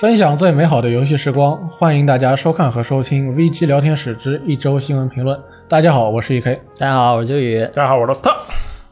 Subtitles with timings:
[0.00, 5.36] 分享最美好的游戏时光，欢迎大家收看和收听 VG 聊天室之一周新闻评论。
[5.66, 6.56] 大家好，我是 EK。
[6.78, 7.58] 大家好，我是秋雨。
[7.74, 8.32] 大家好，我是罗斯特。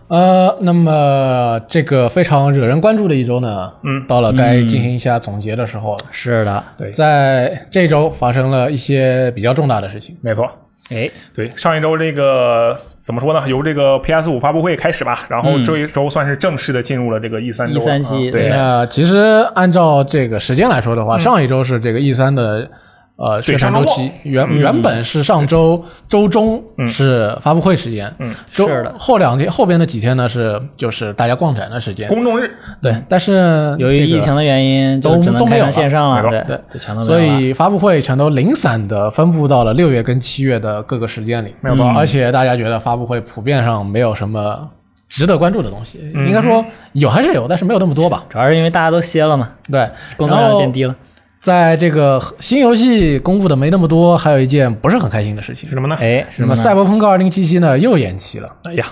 [0.08, 5.98] 呃，那么这个非常惹人关注的一周呢，嗯到了该进行一下总结的时候了。
[6.10, 10.16] 是的，对，在这周发生了一些比较重大的事情。
[10.22, 10.50] 没错，
[10.90, 13.48] 哎，对，上一周这个怎么说呢？
[13.48, 17.80] 由这个 PS 五发布会开始吧，然后这一周算是正式的进入了这个 E 三周了。
[17.80, 19.16] E3 期对那其实
[19.54, 22.70] 按照这个时间来说的话，上一周是这个 E 三的
[23.16, 32.50] 呃宣传周期，原原本是上周周中是发布会时间，嗯，周是的后两天后边的几天呢是就是大家逛展的时间，公众日，
[32.82, 37.40] 对，但是由于疫情的原因，都都没有线上了，对对就全都没所有了。
[37.40, 44.68] 以发布会全都零散的分布到了六月跟七月的各个时间里，没有错而且大家觉得发布会普遍上没有什么
[45.08, 46.62] 值得关注的东西，嗯应该说
[46.92, 48.24] 有还是有，但是没有那么多吧。
[48.28, 50.94] 主要是因为大家都歇了嘛，对，工作量变低了。
[51.40, 55.68] 在这个新游戏公布的没那么多，还有一件不是很开心的事情。
[55.68, 55.96] 是，什么呢？
[56.00, 58.84] 哎，那么《什么赛博朋克2077》呢又延期了，哎呀，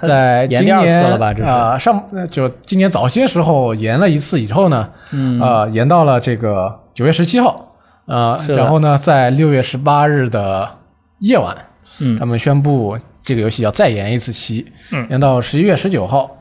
[0.00, 1.50] 在今延第二次年了吧这是。
[1.50, 5.38] 呃上呃就今年早些时候延了一次以后呢，嗯。
[5.40, 7.74] 呃延到了这个九月十七号，
[8.06, 10.66] 呃然后呢在六月十八日的
[11.18, 11.54] 夜晚，
[11.98, 12.16] 嗯。
[12.16, 15.06] 他们宣布这个游戏要再延一次期，嗯。
[15.10, 16.37] 延到十一月十九号。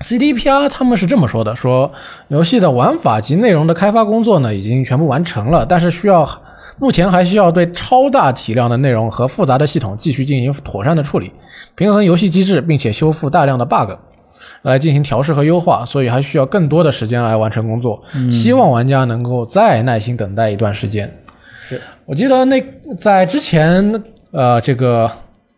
[0.00, 1.92] CDPR 他们是这么说的：说
[2.28, 6.28] 游戏的玩法及内容的开发工作呢已经全部完成了，但是需要
[6.78, 11.30] 目前还需要对超大体量的内容和复杂的系统继续进行妥善的处理，
[11.74, 13.90] 平衡游戏机制，并且修复大量的 bug，
[14.62, 18.02] 来进行调试和优化，所以还需要更多的时间来完成工作。
[18.30, 21.12] 希望玩家能够再耐心等待一段时间。
[22.06, 22.64] 我记得那
[22.98, 25.08] 在之前，呃，这个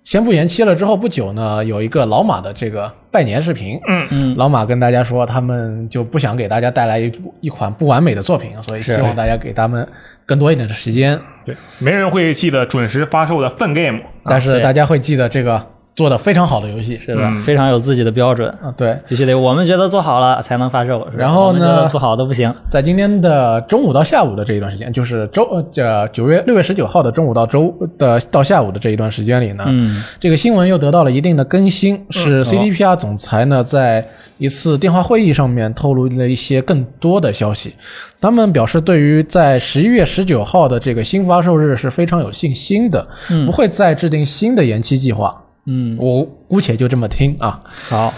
[0.05, 4.07] 宣布延期了之后不久呢，有一个老马的这个拜年视频，嗯。
[4.11, 9.87] 嗯，老马跟大家说，他们就不想给大家带来一一款不完美的作品，所以希望大家给他们
[10.27, 11.19] 更多一点的时间。
[11.45, 14.01] 对，没人会记得准时发售的 Fun Game。
[14.25, 15.65] 但是大家会记得这个
[15.95, 18.97] 做的非常好的游戏，是的，非常有自己的标准，啊，对。
[19.07, 21.07] 必须得我们觉得做好了才能发售。
[21.15, 22.53] 然后呢不好的不行。
[22.67, 37.75] 在今天的中午到下午的这一段时间，就是周呃这九月六月十九号的中午到周的到下午的这一段时间里呢，嗯，这个新闻又得到了一定的更新，是 CDPR 总裁呢在一次电话会议上面透露了一些更多的消息。
[38.19, 43.07] 他们表示，对于在十一月十九号的这个新发售日是非常有信心的，
[43.45, 45.42] 不会再制定新的延期计划。
[45.67, 47.59] 嗯，我姑且就这么听啊。
[47.89, 48.13] 好，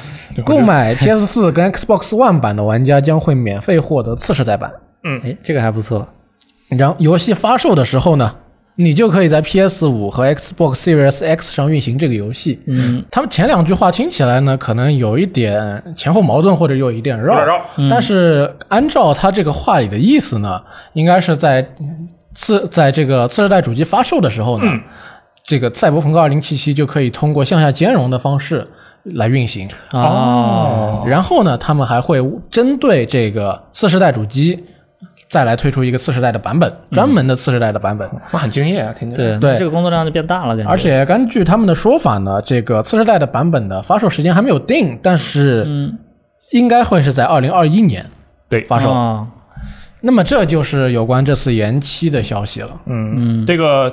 [0.45, 4.73] 购买 PS 四跟 Xbox One 版的玩家将会免费获得次世代版。
[5.05, 6.09] 嗯哎，这个还不错。
[6.69, 8.35] 然后游戏发售的时候呢，
[8.77, 12.61] 你就可以在 PS 五和 Xbox Series X 上运行这个游戏。
[12.67, 17.35] 嗯，他们前两句话听起来呢，可能有一点前后矛盾，或者有一点绕。
[17.39, 20.63] 有点绕但是按照他这个话里的意思呢，
[20.95, 21.69] 应该是在
[22.35, 24.65] 次在这个次世代主机发售的时候呢，
[25.47, 28.67] 这个赛博朋克二零七七就可以通过向下兼容的方式
[29.03, 29.69] 来运行。
[29.93, 32.19] 哦，然后呢，他们还会
[32.51, 34.65] 针对这个次世代主机
[35.29, 38.09] 再来推出一个次世代的版本，专门的次世代的版本。
[38.33, 39.33] 那很敬业啊，听起来。
[39.33, 40.71] 对对这个工作量就变大了，感觉。
[40.71, 45.99] 而且根据他们的说法呢，这个次世代的版本的发售时间还没有定，但是嗯，
[46.53, 48.07] 应该会是在二零二一年
[48.49, 48.91] 对，发售。
[48.91, 49.27] 哦
[50.07, 52.69] 那么这就是有关这次延期的消息了。
[52.85, 53.91] 嗯嗯，这个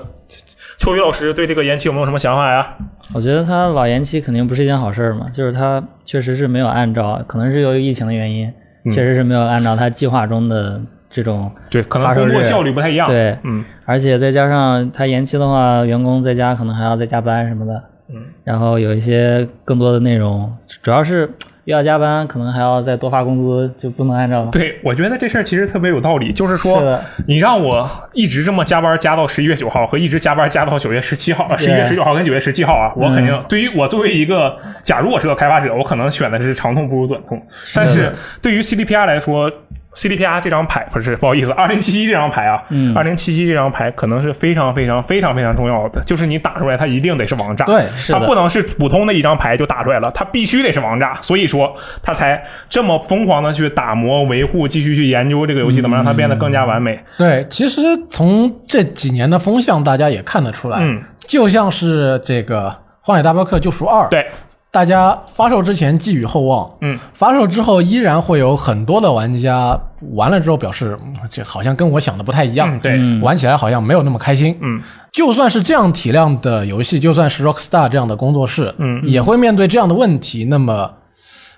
[0.82, 2.76] 秋雨老师对这个延期有没有什么想法呀？
[3.14, 8.52] 我觉得他老延期肯定不是一件好事儿嘛，就是他确实是没有按照，可能是由于疫情的原因，
[8.86, 10.82] 确实是没有按照他计划中的
[11.12, 20.52] 这种，对，可能工作效率不太一样。，对，嗯，而且再加上他延期的话，员工在家可能还要再加班什么的，嗯，然后有一些更多的内容，
[20.82, 21.30] 主要是
[21.66, 24.46] 又要加班，可能还要再多发工资，就不能按照。
[24.52, 26.98] 对，我觉得这事儿其实特别有道理，就是说是，
[27.28, 37.42] 你让我一直这么加班加到十一月九号，和一直加班加到九月十七号，十一月十九号跟九月十七号啊，我肯定、对于我作为一个，假如我是个开发者，我可能选的是长痛不如短痛。
[37.76, 38.12] 但是
[38.42, 39.52] 对于 CDPR 来说
[39.96, 57.00] ，CDPR 这张牌不是不好意思，二零七七这张牌啊，嗯二零七七这张牌可能是非常非常非常非常重要的，就是你打出来它一定得是王炸，对是它不能是普通的一张牌就打出来了，它必须得是王炸，所以说它才这么疯狂的去打磨、维护、继续去研究这个游戏，怎么让它变得更加完美。
[57.18, 62.70] 对，其实从这几年的风向，大家也看得出来，嗯，就像是这个
[63.02, 64.26] 《荒野大镖客：救赎二》，对，
[64.72, 69.78] 大家发售之前寄予厚望，嗯，发售之后依然会有很多的玩家
[70.14, 73.20] 玩了之后表示，嗯这好像跟我想的不太一样，嗯，对，嗯。
[73.22, 74.58] 玩起来好像没有那么开心。
[74.62, 74.82] 嗯，
[75.12, 79.02] 就算是这样体量的游戏，就算是 Rockstar 这样的工作室，嗯。
[79.04, 80.46] 也会面对这样的问题。
[80.46, 80.90] 那么，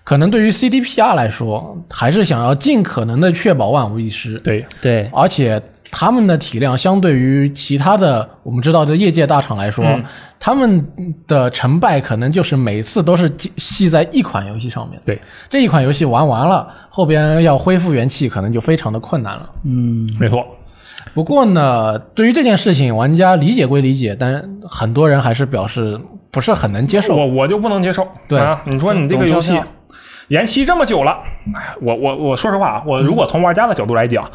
[0.04, 4.40] 可能对于 CDPR 来说，还是想要尽可能的确保万无一失。
[4.40, 5.62] 对，对，而且
[5.94, 10.04] 他们的体量相对于其他的我们知道的业界大厂来说，嗯
[10.40, 10.86] 他们
[11.26, 15.00] 的成败可能就是每次都是系在一款游戏上面。
[15.06, 15.18] 对，
[15.50, 19.50] 这一款游戏玩完了，后边要恢复元气可能就非常的困难了。
[19.64, 20.46] 嗯，没错。
[21.14, 25.98] 不过呢，对于这件事情，玩家理解归理解，但很多人还是表示
[26.30, 27.16] 不是很能接受。
[27.16, 28.06] 我我就不能接受。
[28.28, 29.58] 对啊，你说你这个游戏
[30.34, 31.20] 延期这么久了，
[31.56, 34.26] 哎，我我我说实话啊，我如果从玩家的角度来讲。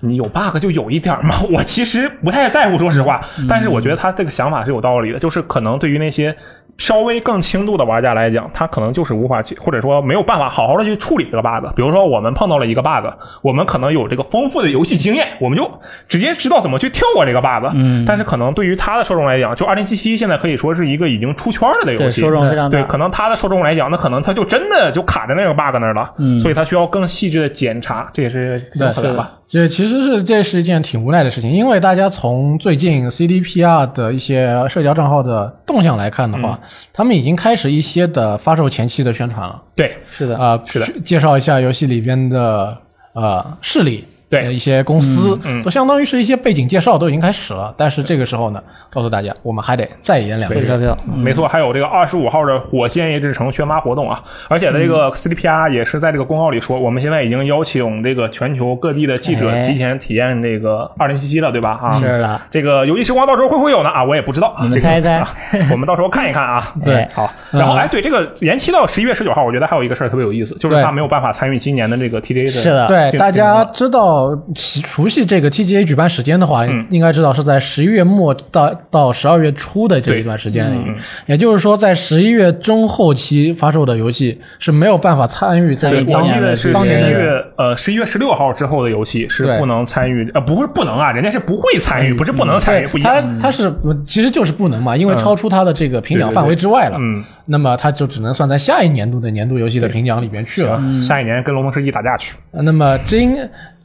[0.00, 3.18] 你有 bug 就有一点嘛， 我其实不太在乎，说实话。
[3.48, 6.36] 但是我觉得他这个想法是有道理的，就是可能对于那些
[6.76, 11.66] 稍微更轻度的玩家来讲，他可能就是无法去，或者说没有办法好好的去处理这个 bug。
[11.74, 13.06] 比如说我们碰到了一个 bug，
[13.40, 15.66] 我们可能有这个丰富的游戏经验，我们就
[16.06, 17.72] 直接知道怎么去跳过这个 bug。
[17.72, 22.84] 嗯，但是可能对于他的受众来讲，就二零七七现在可以说是一个已经出圈了的游，戏，受众非常大对，。
[22.86, 26.38] 可能他的受众来讲，那可能他就真的就卡在那个 bug 那儿了，嗯。
[26.40, 29.32] 所以他需要更细致的检查，这也是对吧。
[29.48, 36.68] 这其实是这是一件挺无奈的事情，因为大家从最近 CDPR 的一些社交账号的动向来看的话，嗯。
[36.92, 39.62] 他们已经开始一些的发售前期的宣传了。
[39.74, 40.86] 对，是的，啊、是的。
[41.04, 42.76] 介绍一下游戏里边的
[43.12, 47.72] 呃势力，对呃一些公司，嗯嗯都相当于是一些背景介绍都已经开始了。
[47.76, 50.96] 但是这个时候呢，告诉大家，我们还得再演两个月。
[51.04, 61.78] 没错，还有这个二十五号的火线夜之城宣发活动啊，而且呢，这嗯个 CDPR 也是在这个公告里说，我们现在已经邀请这个全球各地的记者哎提前体验这个二零七七了，对吧？
[61.80, 63.88] 啊，是的，这个游戏时光到时候会不会有呢？
[63.90, 65.28] 啊，我也不知道，你们这个猜一猜啊
[65.70, 66.72] 我们到时候看一看啊。
[66.84, 72.46] 对哎好，然后嗯哎，对这个延期到十一月十九号，我觉得还有一个事儿特别有意思，就是对他没有办法参与今年的这个 TGA 的。
[72.46, 74.15] 是的，对，大家知道
[74.54, 80.78] 其熟悉这个 TGA 举办时间的话，嗯应该知道是在十一月末到到十二月初的这一段时间里。
[80.86, 80.96] 嗯
[81.26, 93.38] 也就是说，在十一月中后期发售的游戏是没有办法参与这参与个当我记得是十当年的一月呃十一月十六号之后的游戏是不能参与，呃，不是不能啊，人家是不会参与，不是不能参与，不一它样。
[93.38, 93.72] 它是
[94.04, 96.96] 其实就是不能嘛，因为超出他的这个评奖范围之外了。
[97.00, 100.80] 嗯，那么他就只能算在下一年度的年度游戏的评奖里边去了。
[100.92, 102.34] 下一年跟龙门世纪打架去。
[102.52, 103.36] 呃那么今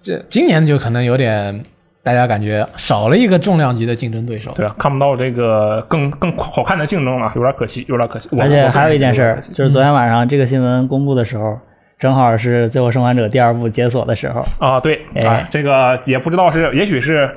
[0.01, 1.63] 这今年就可能有点
[2.03, 4.51] 大家感觉少了一个重量级的竞争对手。
[4.55, 8.29] 对啊，看不到这个更更好看的竞争了，有点可惜，有点可惜。
[8.39, 11.59] 而且还有一件事就是昨天晚上这个新闻公布的时候，
[11.99, 14.43] 正好是《最后生还者》第二部解锁的时候。
[14.59, 17.29] 啊，对哎啊，这个也不知道是，也许是。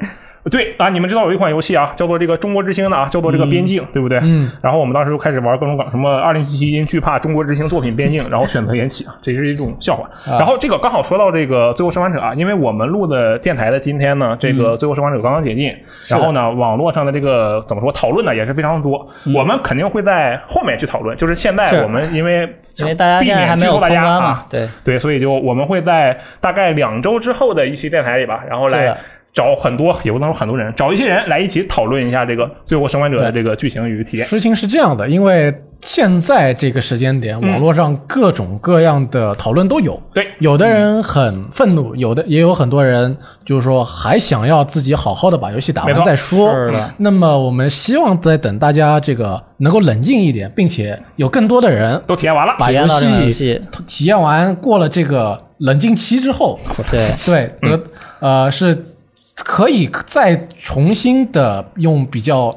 [0.50, 4.18] 对啊，你们知道有一款游戏啊，叫做这个《中国之星》的啊，叫做这个《边境》，对不对？
[4.22, 4.50] 嗯。
[4.60, 10.04] 然后我们当时就开始玩各种梗，什么二零七七因惧怕中国之星作品边境，然后选择延期啊，这是一种笑话。
[10.30, 15.74] 啊然后这个刚好说到这个《最后生还者》啊，因为我们录的电台的今天呢，这嗯个《最后生还者》刚刚解禁，
[16.10, 21.16] 然后呢，网络上的这个怎么说讨论呢也是非常多，我们肯定会在后面去讨论。
[21.16, 28.94] 就是现在我们因为因为大家避现在还没有免剧透大通关嘛家啊，，对，对，所以就我们会在大概两周之后的一期电台里吧，然后来
[29.34, 34.24] 找很多，也不能说很多人，找一些人来一起讨论一下这个《最后生还者》的这个剧情与体验。
[34.26, 40.00] 事情是这样的，因为现在这个时间点，嗯网络上各种各样的讨论都有。
[40.14, 46.54] 对，有的人很愤怒，有的也有很多人就是说还想要自己好好的把游戏打完再说。
[46.54, 56.56] 是的那么我们希望在等大家这个能够冷静一点，并且有更多的人都体验完了，把游戏戏，体验完，过了这个冷静期之后，
[56.88, 57.80] 对，对，得、
[58.20, 58.93] 呃是
[59.36, 62.56] 可以再重新的用比较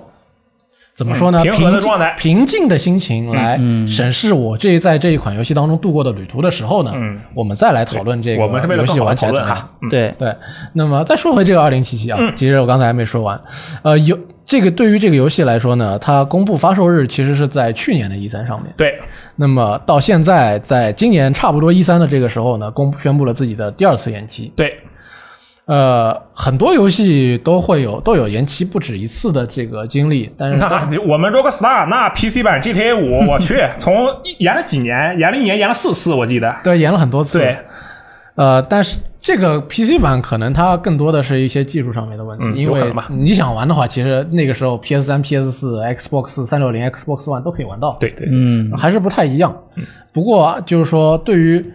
[0.96, 1.40] 怎么说呢？
[1.42, 9.68] 嗯平和的静状态平静的心情来嗯审视我这在这一款游戏当中度过的旅途的时候呢，嗯我们再来讨论这个游戏玩起来怎么样。。
[9.82, 10.36] 嗯对，对，
[10.74, 13.40] 那么再说回这个二零七七嗯啊，其实我刚才还没说完，
[13.84, 18.74] 呃，有这个对于这个游戏来说呢，它公布发售日其实是在去年的 E 三上面。
[18.78, 18.98] 对，
[19.36, 24.52] 那么到现在，在今年差不多一三的这个时候呢，公布宣布了自己的第二次延期。
[24.56, 24.80] 对，
[25.68, 34.08] 呃，很多游戏都会有都有延期不止一次的这个经历，但是那我们 Rockstar 那 PC 版 GTA 五，我去， 从
[34.40, 36.56] 延了几年，延了一年，延了四次，我记得。
[36.64, 37.40] 对延了很多次。
[37.40, 37.58] 对，
[38.36, 47.94] 呃，但是这个 PC 版可能它更多的是一些技术上面的问题，嗯因为你想玩的话，其实那个时候 PS 三、PS 四、Xbox 三六零、Xbox One 都可以玩到。
[48.00, 49.54] 对对，嗯，还是不太一样。
[50.14, 51.66] 不过就是说，对于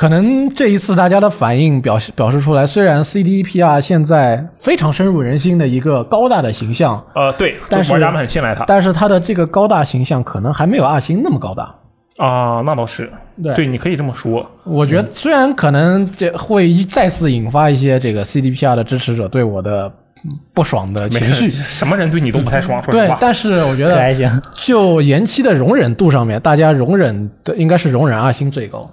[0.00, 11.74] 可能这一次大家的反应表示表示出来，虽然 CDPR 现在非常深入人心的一个高大的形象，呃，对，但是玩家们很信赖他但是他的这个高大形象可能还没有二星那么高大。
[12.16, 14.50] 啊，那倒是，对对，你可以这么说。
[14.64, 19.86] 我觉得虽然可能这会再次引发一些这个 CDPR 的支持者对我的
[20.24, 23.06] 嗯不爽的，情绪，什么人对你都不太爽，说实话，。
[23.06, 28.90] 对但是我觉得就延期的容忍度上面，大家容忍的应该是容忍二星最高。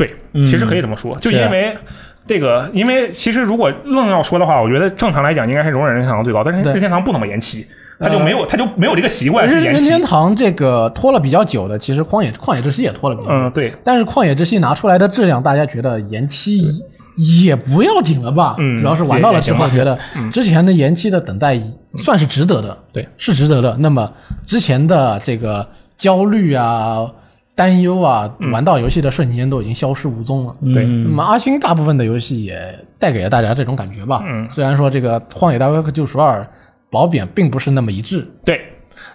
[0.00, 1.76] 对，其实可以这么说，就因为。
[2.26, 7.66] 这个，因为其实如果愣要说的话，我觉得正常来讲应该是容忍任天堂最高，但是对任天堂不怎么延期，
[7.98, 10.02] 他就没有他就没有这个习惯是延期任任天。
[10.02, 13.34] 堂这个拖了比较久的，其实旷野旷野之息也拖了比较久。
[13.34, 16.62] 嗯，对，但是旷野之息拿出来的质量，大家觉得延期
[17.42, 18.54] 也不要紧了吧？
[18.58, 19.98] 嗯主要是玩到了之后，觉得
[20.30, 21.60] 之前的延期的等待
[21.98, 23.76] 算是值得的，对，是值得的。
[23.80, 24.08] 那么
[24.46, 25.66] 之前的这个
[25.96, 27.06] 焦虑啊、
[27.60, 30.56] 担忧啊，玩到游戏的瞬间都已经消失无踪了。
[30.72, 30.86] 对。
[30.86, 34.24] 嗯那么阿星大部分的游戏也带给了大家这种感觉吧。
[34.26, 34.48] 嗯。
[34.50, 36.40] 虽然说这个《荒野大镖客：救赎二》
[36.88, 38.62] 褒贬并不是那么一致，对，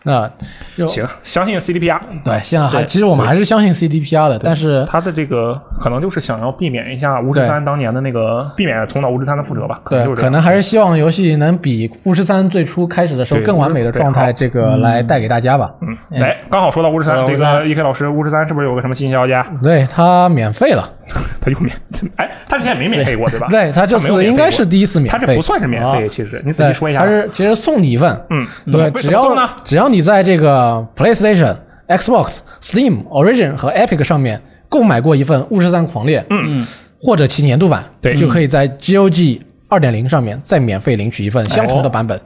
[0.04, 0.30] 那
[0.76, 15.72] 就行，相信 CDPR，对，现在还其实我们还是相信 CDPR 的，但是他的这个可能就是想要避免一下巫师三当年的那个，避免重蹈巫师三的覆辙吧，可能对，可能还是希望游戏能比巫师三最初开始的时候更完美的状态，这个来带给大家吧。
[15.82, 19.46] 嗯，哎，刚好说到巫师三，这个 E K 老师，巫师三是不是有个什么新消息啊？
[19.64, 20.88] 对，它免费了，
[21.42, 21.76] 他又免，
[22.18, 23.48] 哎，他之前没免费过对吧？
[23.50, 25.42] 对，他这次应该是第一次免费他这不。
[25.42, 27.08] 算是免费，哦其实你仔，细说一下他。
[27.08, 29.50] 是其实送你一份，嗯，对，只要？
[29.64, 31.56] 只要你在这个 PlayStation、
[31.88, 36.66] Xbox、Steam、Origin 和 Epic 上面购买过一份《巫师三狂猎》，嗯
[37.00, 42.18] 或者其年度版，对就可以在 GOG 二点零上面再免费领取一份相同的版本。
[42.18, 42.22] 哦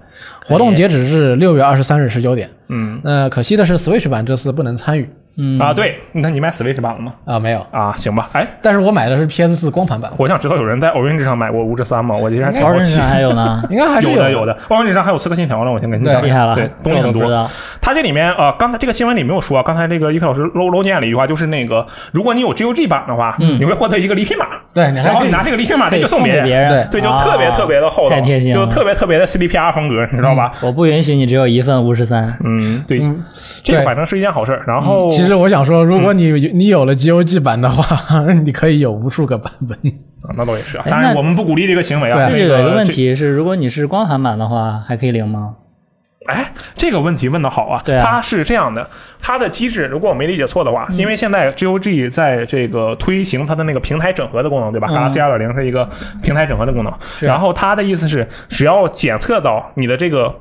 [0.48, 2.50] 活动截止是六月二十三日十九点。
[2.70, 5.08] 嗯那可惜的是，Switch 版这次不能参与
[5.40, 7.14] 嗯啊，对，那你买 Switch 版了吗？
[7.26, 7.66] 啊，没有。
[7.72, 8.30] 啊，行吧。
[8.34, 12.16] 哎，但是我买的是 PS 四光盘版，我想知道有人在 Orange 上买过巫师三吗？
[12.16, 13.08] 我竟然挺好奇超人上。
[13.08, 17.14] 还有呢， 应该还是有有的有的，Orange 上还有刺客信条呢，我先跟你对讲，厉害了，对，东西很多。
[17.14, 17.50] 这我都不知道。
[17.82, 28.56] 它这里面啊，刚才这个新闻里没有说，刚才这个一克老师漏漏念了一句话，就是那个如果你有 GOG 版的话，你会获得一个礼品码，对，你还然后你拿这个礼品码可以你就送给别人，对，就特别啊特别的厚道，太贴心了。
[28.56, 30.52] 就特别特别的 CDPR 风格，你知道吧？
[30.62, 33.02] 我不允许你只有一份五十三，嗯，对，
[33.64, 34.64] 这个反正是一件好事儿。
[34.68, 39.78] 然后其实我想说，如果你你有了 GOG 版的话， 你可以有无数个版本。
[40.24, 42.28] 啊那倒也是当然我们不鼓励这个行为啊。
[42.28, 45.56] 对这就有一个问题是，如果你是光盘版的话，还可以领吗？
[46.26, 47.82] 哎，这个问题问的好啊！
[47.86, 48.88] 对啊它是这样的，
[49.20, 55.90] 它的机制，如果我没理解错的话，因为现在 GOG 在这个推行它的那个平台整合的功能，对吧嗯？Galaxy 二点零是一个
[56.22, 60.36] 平台整合的功能，然后它的意思是，只要检测到你的这个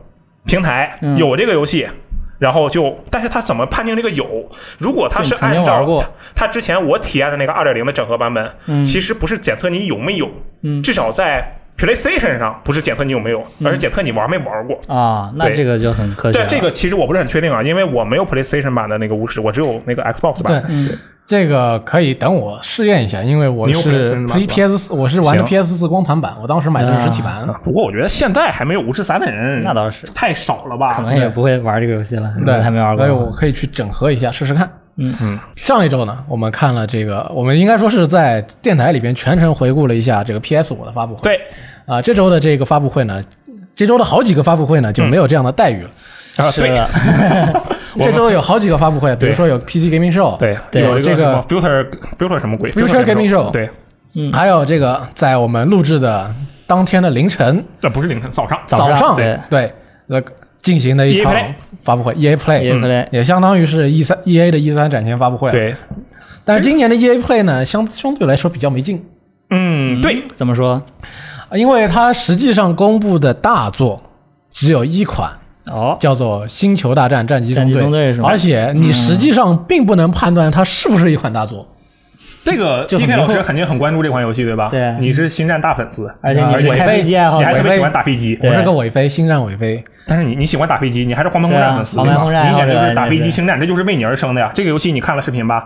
[0.45, 1.87] 平台嗯有这个游戏。
[2.38, 4.49] 然后就，但是它怎么判定这个有？
[4.78, 6.04] 如果它是按照玩过。
[6.35, 8.85] 它之前我体验的那个二点零的整合版本，嗯。
[8.85, 10.30] 其实不是检测你有没有，
[10.62, 10.83] 嗯。
[10.83, 14.78] 至少在 PlayStation 上不是检测你有没有，而是检测你玩没玩过。
[14.88, 16.47] 啊，那这个就很科学对。
[16.49, 20.90] 这个其实我不是很确定啊，因为我没有 PlayStation 版的那个巫师，我只有那个 Xbox 对版。，嗯
[21.28, 27.35] 这个可以等我试验一下，因为我是是吧 PS 四，我是玩的 PS 四光盘版，我当时买的是实体版。
[27.42, 30.88] 啊不过我觉得现在还没有巫师三的人，那倒是，太少了吧？
[30.97, 33.06] 可能也不会玩这个游戏了，对，还没玩过。
[33.06, 34.66] 所以我可以去整合一下试试看。
[34.99, 35.14] 嗯。
[35.23, 35.38] 嗯。
[35.57, 41.23] 上一周呢，我们看了这个，我们应该说是在电台里边全程回顾了一下这个 PS 五的发布会。
[41.23, 41.40] 对。
[41.87, 43.25] 啊、这周的这个发布会呢，
[43.75, 45.88] 这周的好几个发布会呢就没有这样的待遇了。
[46.37, 46.88] 啊，对是的，
[48.05, 50.59] 这周有好几个发布会，比如说有 PC Gaming Show，对。
[50.71, 50.83] 对。
[50.83, 53.71] 有一这个什么 Future Future 什么鬼 Future Gaming Show 对，
[54.33, 56.31] 还有这个在我们录制的
[56.67, 57.64] 当天的凌晨。
[57.81, 58.59] 这不是凌晨，早上。
[58.67, 58.99] 早上。
[58.99, 59.38] 上对。
[59.49, 59.73] 对。
[60.09, 60.23] 呃
[60.68, 61.34] 进行的一场
[61.82, 65.75] 发布会，EA Play，EA Play 也相当于是 E 三 EA 的 E 三展前发布会。，对，
[66.44, 69.02] 但是今年的 EA Play 呢，相相对来说比较没劲，
[69.48, 70.82] 嗯，对，怎么说？
[71.52, 73.98] 因为它实际上公布的大作
[74.52, 75.32] 只有一款，
[75.70, 81.66] 哦，叫做《星球大战：战机中队而且你实际上并不能判断它是不是一款大作。
[82.45, 84.68] 这个 P K 老师肯定很关注这款游戏，对吧？
[84.71, 89.85] 对你是星战大粉丝，而且你飞飞机爱好你还特，别喜欢打飞机，我是个伪飞，星战伪飞。
[90.07, 94.50] 但是你你喜欢打飞机，你还是黄牌空战粉丝，对吧你简直就是打飞机星战，这就是为你而生的呀。
[94.54, 95.64] 这个游戏你看了视频吧？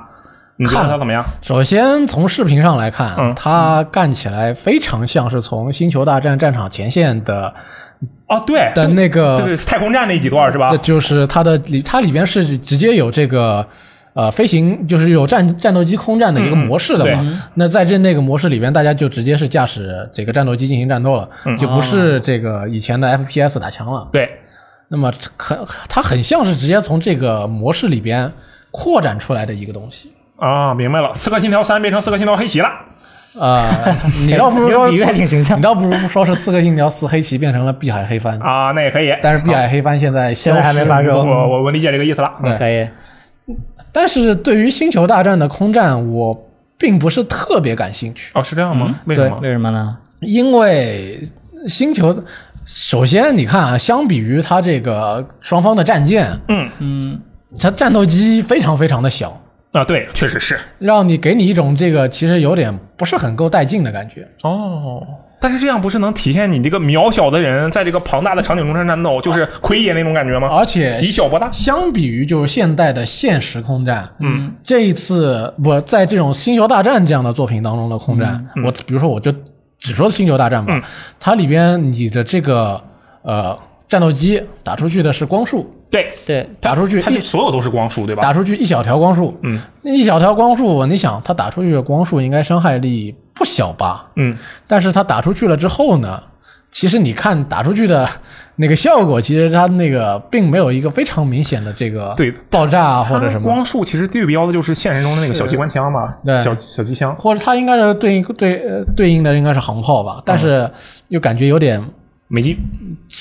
[0.56, 1.24] 你看了它怎么样？
[1.40, 7.52] 首先从视频上来看，嗯它干起来非常像是从《星球大战》战场前线的
[8.26, 10.76] 哦，对，的那个对对，太空战那几段是吧这？
[10.78, 13.66] 就是它的里，它里边是直接有这个
[14.14, 17.20] 呃飞行，就是有战战斗机空战的一个模式的嘛。
[17.22, 24.08] 嗯那在这那个模式里边，大家就直接是驾驶这个战斗机进行战斗了，嗯就不是这个以前的 FPS 打枪了。
[24.12, 24.30] 对，
[24.88, 28.30] 那么很它很像是直接从这个模式里边
[28.70, 30.12] 扩展出来的一个东西。
[30.36, 32.68] 啊，明白了，《刺客信条三》变成《刺客信条黑旗》了。
[33.38, 33.64] 呃，
[34.26, 39.14] 你倒不如说比喻还挺形象你倒不如说是《刺客信条四黑旗》变成了碧海黑帆，啊，那也可以。
[39.22, 42.30] 但是碧海黑帆现在现在还没发售我我我理解这个意思了。
[42.42, 42.86] 对可以。
[43.92, 48.98] 但是对于星球大战的空战，我并不是特别感兴趣，哦，是这样吗？
[49.04, 49.38] 为什么？
[49.42, 49.98] 为什么呢？
[50.20, 51.28] 因为
[51.68, 52.24] 星球，
[52.64, 57.20] 首先你看啊，相比于它这个双方的战舰，嗯，嗯，
[57.58, 59.40] 它战斗机非常非常的小，
[59.72, 64.26] 啊，对，确实是让你给你一种这个其实有点不是很够带劲的感觉。
[64.42, 65.06] 哦。
[65.42, 70.46] 但是这样不是能体现你这个渺小的人在这个庞大的场景中战斗，就是奎爷那种感觉吗？
[70.48, 71.50] 而且以小博大。
[71.50, 79.34] 相比于就是现代的现实空战，嗯，这一次我在这种星球大战这样的作品当中的空战，我比如说我就
[79.78, 80.80] 只说星球大战吧，
[81.18, 82.80] 它里边你的这个
[83.22, 83.58] 呃
[83.88, 86.06] 战斗机打出去的是光束，对。
[86.24, 88.22] 对，打出去一它所有都是光束，对吧？
[88.22, 94.06] 打出去一小条光束，嗯，那一小条光束，你想它打出去的光束应该伤害力不小吧？
[94.16, 94.36] 嗯，
[94.66, 96.22] 但是它打出去了之后呢，
[96.70, 98.08] 其实你看打出去的
[98.56, 102.30] 那个效果，其实它那个并没有一个非常明显的这个对。
[102.50, 106.42] 爆炸啊或者什么，光束其实对标的就是现实中的那个小机关枪嘛，对。
[106.42, 107.14] 小小机枪。
[107.16, 110.70] 或者它应该是对应对呃对应的应该是航炮吧，但是
[111.08, 111.82] 又感觉有点
[112.28, 112.56] 没劲。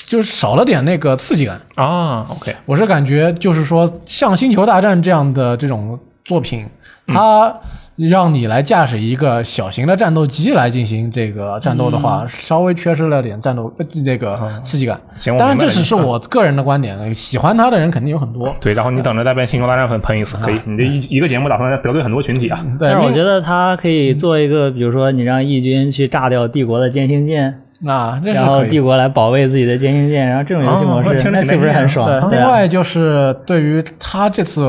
[0.06, 1.60] 就是少了点那个刺激感。
[1.74, 6.66] 啊，OK，我是感觉就是说，像《星球大战》这样的这种作品，
[7.06, 7.54] 它
[7.96, 14.98] 让你来驾驶一个小型的战斗机来进行这个战斗的话，稍微缺失了点战斗呃那个刺激感。
[15.14, 18.54] 行，当然，这只是我个人的观点，喜欢它的人肯定有很多。
[18.60, 20.58] 对，然后你等着再被《星球大战》喷喷一次，可以。
[20.64, 22.58] 你这一一个节目打算得罪很多群体啊。
[22.78, 32.06] 对，但是我觉得它可以做一个，比如说你让义军去炸掉帝国的歼星舰，啊，这是然后帝国来保卫自己的歼星舰，然后这种游戏模哦那听式，着挺那岂不是很爽？
[32.06, 34.62] 对，另外就是对于他这次，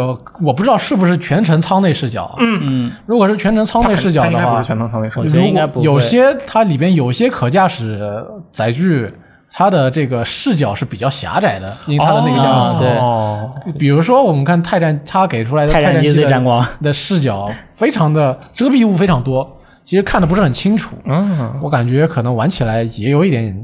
[0.43, 2.36] 我不知道是不是全程舱内视角啊。
[2.39, 5.86] 嗯，如果是全程舱内视角的话应该不是，全能舱内视角我觉得应该不会。
[5.86, 9.08] 有些它里边有些可驾驶载具，
[9.51, 12.98] 它的这个视角是比较狭窄的，因为它的那个对。
[12.98, 16.65] 哦，比如说我们看泰战，它给出来的泰战机的战光。
[16.81, 20.96] 的视角非常的遮蔽物非常多，其实看的不是很清楚。
[21.05, 23.55] 嗯，我感觉可能玩起来也有一点，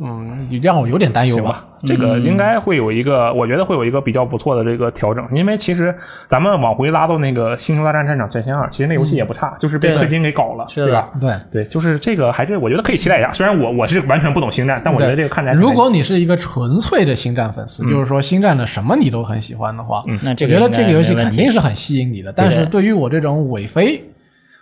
[0.00, 5.94] 嗯，让我有点担忧吧。，这个应该会有一个，我觉得会有一个比较不错的这个调整，因为其实
[6.26, 11.10] 咱们往回拉到那个《星球大战：战场战线二》，其实那游戏也不差，就是被对氪金给搞了，是的对吧？
[11.20, 13.32] 对，对，就是这个还是我觉得可以期待一下。
[13.32, 22.32] 虽然我我是完全不懂星战，但我觉得这个看起来如果你是一个纯粹的星战粉丝，就是说星战的什么你都很喜欢的话，那这我觉得这个游戏肯定是很吸引你的。
[22.32, 24.02] 但是对于我这种伪飞，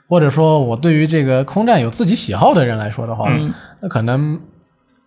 [0.09, 3.31] 或者说我对于这个空战有自己喜好的人来说的话，
[3.81, 4.39] 那可能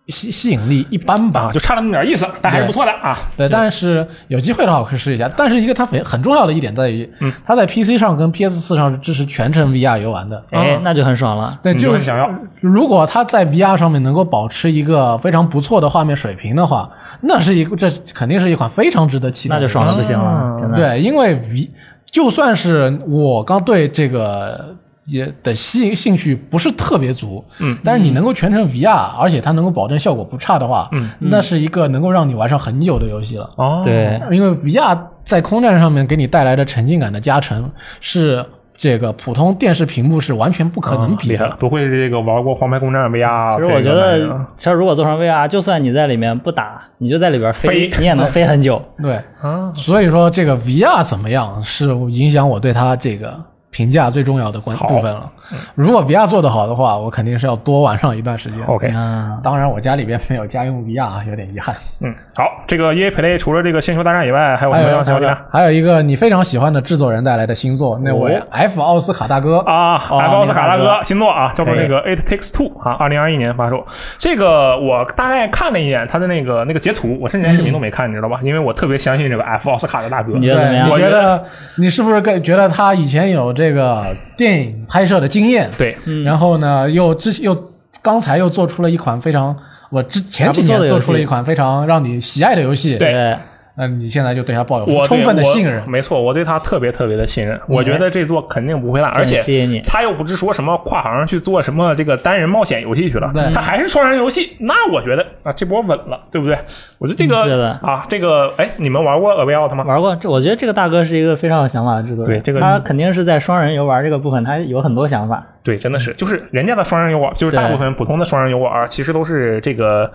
[0.08, 1.52] 吸吸引力一般吧啊，。
[1.52, 3.16] 就差那么点意思，但还是不错的啊。
[3.36, 5.30] 对，但是有机会的话，我可以试一下。
[5.36, 10.44] 但是一个它很很重要的一点在于，嗯它在 PC 上跟 PS 四上是支持全程 VR 游玩的。
[10.50, 11.58] 哎，那就很爽了。
[11.62, 12.28] 对，就就是很想要
[12.60, 16.90] 如果它在 VR 上面能够保持一个非常不错的画面水平的话，
[17.22, 19.62] 那是一个这肯定是一款非常值得期待的。
[19.62, 20.76] 那就爽的不行了啊，真的。
[20.76, 21.70] 对，因为 V
[22.10, 24.74] 就算是我刚对这个
[25.06, 33.50] 也的兴兴趣不是特别足，嗯，但是你能够全程 VR，而且它能够保证效果不差的话，嗯，那是一个能够让你玩上很久的游戏了。
[33.56, 38.44] 哦，对，因为 VR 在空战上面给你带来的沉浸感的加成是。
[38.82, 43.46] 这个普通电视屏幕是完全不可能比的，厉害，不会是这个玩过《黄牌空战》VR？
[43.50, 48.82] 其实我觉得儿，它如果做成 VR，就算你在里面不打，你就在里边飞，飞你也能飞很久。
[49.02, 53.38] 对，啊，所以说这个 VR 怎么样是影响我对它这个
[53.70, 55.30] 评价最重要的关部分了。
[55.74, 58.60] 如果 VR 做得好的话，我肯定是要多玩上一段时间。
[58.66, 61.74] OK，啊，当然，我家里边没有家用 VR，啊有点遗憾。
[62.00, 65.36] 嗯，好，这个 EA Play 除了这个《星球大战》以外，还有什么还有样的消息呢？
[65.50, 73.84] 还有一个你非常喜欢的制作人带来的新作，那位哦 F 奥斯卡大哥啊，F 奥斯卡大哥新作啊，叫做那个《It Takes Two》啊，二零二一年发售。
[74.18, 78.38] 这个我大概看了一眼他的那个那个截图，我甚至连视频都没看，你知道吧？
[78.44, 80.34] 因为我特别相信这个 F 奥斯卡的大哥。
[80.34, 81.44] 你觉得怎么样，我觉你觉得
[81.78, 85.70] 你是不是更觉得他以前有这个电影拍摄的经验？
[85.78, 87.54] 对，然后呢，又之又
[88.02, 89.56] 刚才又做出了一款非常，
[89.90, 92.96] 我之前几年做出了一款非常让你喜爱的游戏。
[92.96, 93.12] 对。
[93.12, 93.36] 对，
[93.76, 95.82] 那你现在就对他抱有我充分的信任。
[95.88, 97.58] 没错，我对他特别特别的信任。
[97.68, 104.56] 我觉得这座肯定不会烂，而且他又不是说什么跨行去做什么这个单人冒险游戏去了对，他还是双人游戏。
[104.60, 106.58] 那我觉得啊，这波稳了，对不对？
[106.98, 109.84] 我觉得这个、嗯啊，这个哎，你们玩过 A Way Out 吗？
[109.84, 112.38] 玩过这，我觉得这个大哥是一个非常有想法的制作人。
[112.38, 115.46] 对这个他肯定是在双人游玩这个部分，他有很多想法。
[115.62, 120.10] 对，真的是，就是人家的双人游玩，就是大部分普通的双人游玩，其实都是这个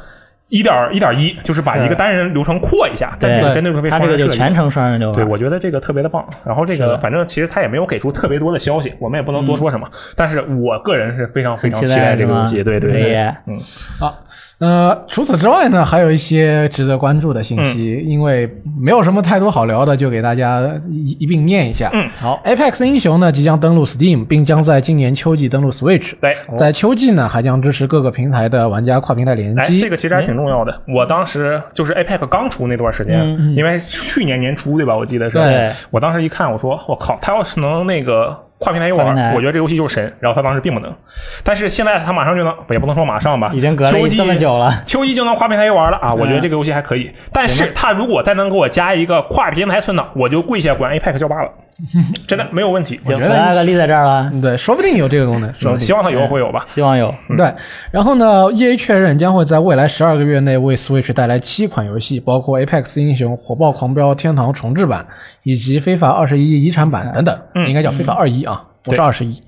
[0.49, 5.15] 一点一点一，就是把一个单人流程扩一下，但对这个真的是为他双人设计的这个就全程双人游玩。
[5.15, 6.23] 对，我觉得这个特别的棒。
[6.45, 9.89] 然后这个反正其实他也没有给出特别多的消息，我们也不能多说什么。
[10.15, 13.15] 但是我个人是非常非常期期待这个游戏，对对对，
[13.47, 13.57] 嗯，
[13.99, 14.13] 啊，
[14.59, 21.89] 呃，除此之外呢，还有一些值得关注的信息，因为没有什么太多好聊的，就给大家一一并念一下。
[21.93, 26.13] 嗯好，Apex 英雄呢即将登陆 Steam，并将在今年秋季登陆 Switch。
[26.21, 29.81] 对，在秋季呢，还将支持各个平台的玩家跨平台联哎，机。
[29.81, 30.81] 这个其实还挺重要的。
[30.87, 33.19] 我当时就是 Apex 刚出那段时间，
[33.55, 34.95] 因为去年年初对吧？
[34.95, 35.37] 我记得是。
[35.37, 40.13] 对我当时一看，我说我靠，他要是能那个跨平台游玩，我觉得这游戏就是神。
[40.19, 40.93] 然后他当时并不能，
[41.43, 46.13] 但是现在他马上就能，也不能说马上吧，已经隔了这么久了，秋季就能跨平台游玩了啊！
[46.13, 51.49] 我觉得嗯这个游戏还可以，但是他如果再能给我加一个跨平台存档，我就跪下管 Apex 叫爸了，
[52.25, 52.99] 真的没有问题。
[53.05, 55.85] 我觉得立在这儿了，嗯对，说不定有这个功能，说不定。
[55.85, 56.63] 希望他以后会有吧。
[56.65, 57.13] 希望有。
[57.37, 57.51] 对，
[57.91, 65.05] 然后呢，E A 确认将会在未来十二个月内为 Switch 带来七款游戏，包括 Apex 英雄、火爆狂飙、天堂重置版
[65.43, 67.37] 以及非法二十一遗产版等等，
[67.67, 68.54] 应该叫非法二一啊，
[68.85, 69.43] 不是对二十一。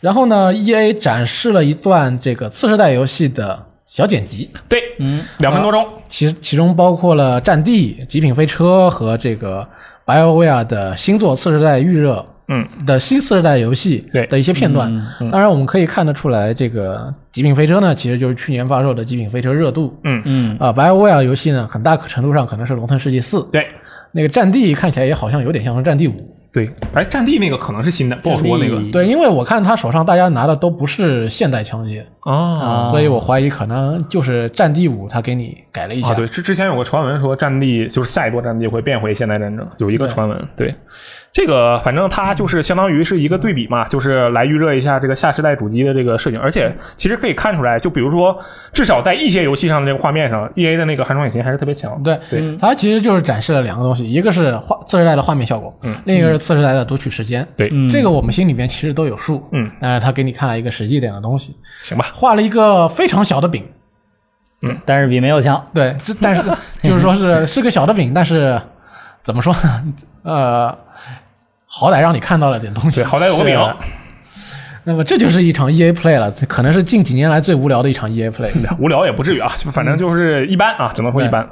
[0.00, 9.64] 然后呢，E A 展示了一段这个次世代游戏的小剪辑，对，嗯，两分多钟，其其中包括了《战地》《极品飞车》和这个
[10.04, 12.26] BioWare 的新作次世代预热。
[12.50, 14.90] 嗯，的新次世代游戏对的一些片段，
[15.30, 16.96] 当然我们可以看得出来，这个
[17.30, 19.94] 《极品飞车》呢，其实就是去年发售的《极品飞车》热度。
[20.04, 23.36] 嗯嗯，啊，BioWare 游戏呢，很大程度上可能是《龙腾世纪四》。
[23.50, 23.66] 对
[24.12, 26.12] 那个《战地》看起来也好像有点像是《战地五》。
[26.50, 36.10] 对，哎，战地那个可能是新的，不好说那个对，因为我看他手上大家拿的都不是现代枪械，哦啊，所以我怀疑可能就是《战地五》他给你改了一下。
[36.10, 40.48] 啊，对，之之前有个传闻说战地就是下一波战地会变回现代战争，有一个传闻。
[40.56, 40.74] 对，
[41.32, 48.36] 这个反正它就是相当于是一个对比嘛，就是来预热一下这个下世代主机的这个设定，而且其实可以看出来，就比如说
[48.72, 52.02] 至少在一些游戏上的这个画面上，E A 的那个寒霜引擎还是特别强。
[52.02, 57.46] 对，对它其实就是展示了两个东西，一个是画次世代的画面效果，嗯另一个是次时代的读取时间。
[57.56, 63.64] 对，这个我们心里面其实都有数，嗯，但是他给你看了一个实际点的东西，行吧，画了一个非常小的饼，
[64.62, 65.62] 嗯但是比没有强。
[65.74, 66.42] 对，这但是
[66.82, 68.60] 就是说是 是个小的饼，但是
[69.22, 69.84] 怎么说呢？
[70.22, 70.78] 呃，
[71.66, 73.04] 好歹让你看到了点东西对，。
[73.04, 73.58] 好歹有个饼。
[74.84, 78.50] 那么这就是一场 E A Play 了，可能是近几年来最无聊的一场 E A Play。
[78.80, 81.46] 无聊也不至于啊，就反正就是一般啊，只能说一般。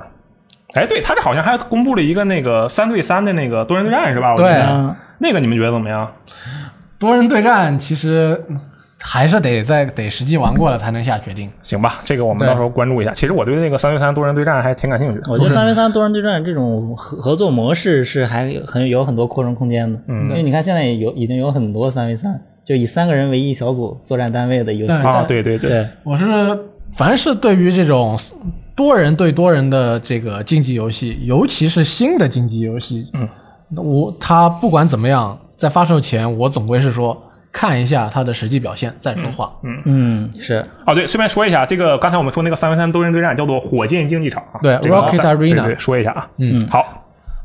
[0.77, 4.33] 哎，对他这好像还公布了一个那个三对三的那个多人对战是吧？
[4.33, 6.11] 我记得对嗯，那个你们觉得怎么样？
[6.99, 8.41] 多人对战其实
[8.99, 11.51] 还是得在得实际玩过了才能下决定。
[11.63, 13.13] 行吧，这个我们到时候关注一下。
[13.13, 15.31] 其实我对那个三对三多人对战还挺感兴趣的。
[15.31, 20.01] 我觉得三对三多人对战这种合合作模式是还有很有很多扩充空间的。
[20.09, 24.93] 嗯因为你看现在也有已经有很多三对三，就以三个人为一小组作战单位的游戏。
[24.93, 26.27] 啊，对对对，对，我是
[26.97, 28.19] 凡是对于这种
[28.77, 33.27] 多人对多人的这个竞技游戏，尤其是新的竞技游戏，嗯，
[33.75, 39.51] 我他不管怎么样，在发售前我总归是说看一下它的实际表现再说话。
[39.63, 40.63] 嗯，嗯，是。
[40.87, 46.29] 哦对，顺便说一下，这个刚才我们说那个三 v 三多人对战叫做火箭竞技场啊，对这个 Rocket 对 Arena 对对，说一下啊。
[46.37, 46.85] 嗯，好，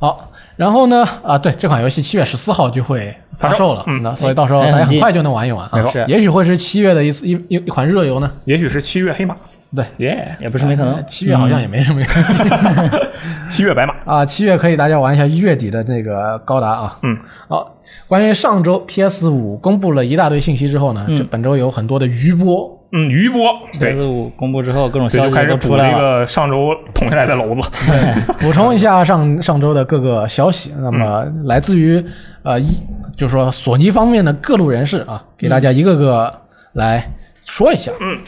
[0.01, 3.73] 好，然后呢，啊，对，这款游戏七月十四号就会发售。
[3.73, 4.03] 了，嗯。
[4.03, 5.71] 那所以到时候大家很快就能玩一玩啊。
[5.75, 8.29] 没错，是也许会是七月的一次一一一款热游呢。
[8.43, 9.33] 也许是七月黑马，
[9.73, 11.01] 对，耶，也不是没可能。
[11.07, 12.43] 七月好像也没什么游戏。
[13.49, 16.97] 七月白马，啊，七月可以大家玩一下一月底的那个高达啊。
[17.03, 22.77] 嗯，好，关于上周 PS 五公布了一大堆信息之后呢，这本周有很多的余波。
[22.93, 23.41] 嗯，余波，
[23.79, 26.19] 对 PS 五公布之后，各种，消息就开始补那都出来了。
[26.19, 27.69] 个上周捅下来的篓子。
[28.41, 32.03] 补充一下上上周的各个消息，那么来自于
[32.43, 32.67] 呃一
[33.15, 36.41] 就是说索尼方面的各路人士啊，给大家一个个
[36.73, 37.09] 来
[37.45, 37.89] 说一下。
[38.01, 38.19] 嗯。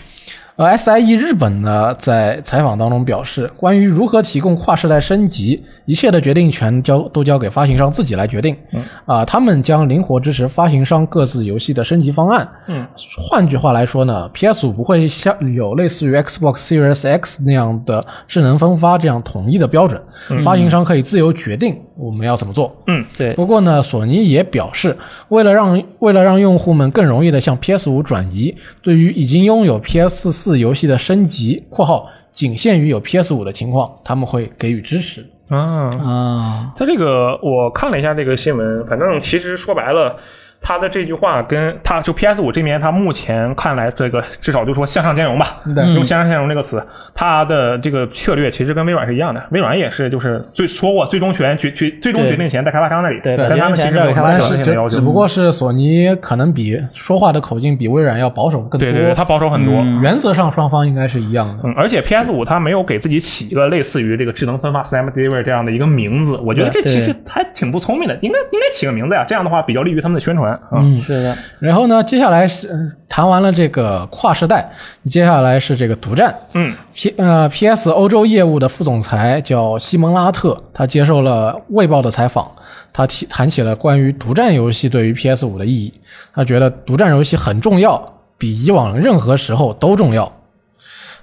[0.55, 8.55] 呃，SIE 日本呢在采访当中表示，关于如何提供跨世代升级，一切的决定权交都交给发行商自己来决定。
[8.71, 12.47] 嗯，啊、他们将灵活支持发行商各自游戏的升级方案。
[12.67, 12.85] 嗯，
[13.17, 19.99] 换句话来说呢，PS 五不会像有类似于 Xbox Series X 那样的智能分发这样统一的标准，
[20.43, 22.75] 发行商可以自由决定我们要怎么做。
[22.85, 24.95] 嗯，对，不过呢，索尼也表示，
[25.29, 35.25] 为了让为了让用户们更容易的向 PS 五转移，对于已经拥有 PS 四游戏的升级（括号仅限于有 PS 五的情况），他们会给予支持。
[35.49, 40.15] 啊，啊，他这个我看了一下这个新闻，反正其实说白了，
[40.65, 46.81] 他的这句话跟他就 PS 五这边，他目前看来这个至少就说向上兼容吧，对用向上兼容这个词，
[47.13, 55.01] 他的这个策略其实跟微软是一样的，微软也是就是最说过最终权决决最终决定权在开发商那里，对但他们其实没有开发商的要求只只。
[55.01, 58.79] 不过是索尼可能比说话的口径比微软要保守更多。
[58.79, 59.75] 对对对，他保守很多。
[59.75, 61.55] 嗯原则上双方应该是一样的。
[61.63, 70.52] 嗯，而且 PS 五它没有给自己起一个类似于这个智能分发 Steam Delivery 这样的一个名字，我觉得这其实还挺不聪明的，应该应该起个名字呀，这样的话比较利于他们的宣传。
[70.53, 70.79] 啊。
[70.79, 74.71] 嗯，是的，然后呢，接下来是呃谈完了这个跨时代，
[75.09, 76.35] 接下来是这个独占。
[76.53, 82.49] 嗯 P 呃 PS 欧洲业务的副总裁叫西蒙拉特，他接受了《卫报》的采访，
[82.91, 85.93] 他提谈起了关于独占游戏对于 PS 五的意义。
[86.33, 88.01] 他觉得独占游戏很重要，
[88.37, 90.31] 比以往任何时候都重要。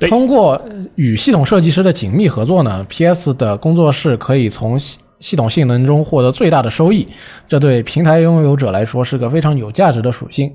[0.08, 4.78] 通过呃与系统设计师的紧密合作呢，PS 的工作室可以从
[5.20, 7.06] 系系统性能中获得最大的收益，
[7.46, 10.52] 这对平台拥有者来说是个非常有价值的属性。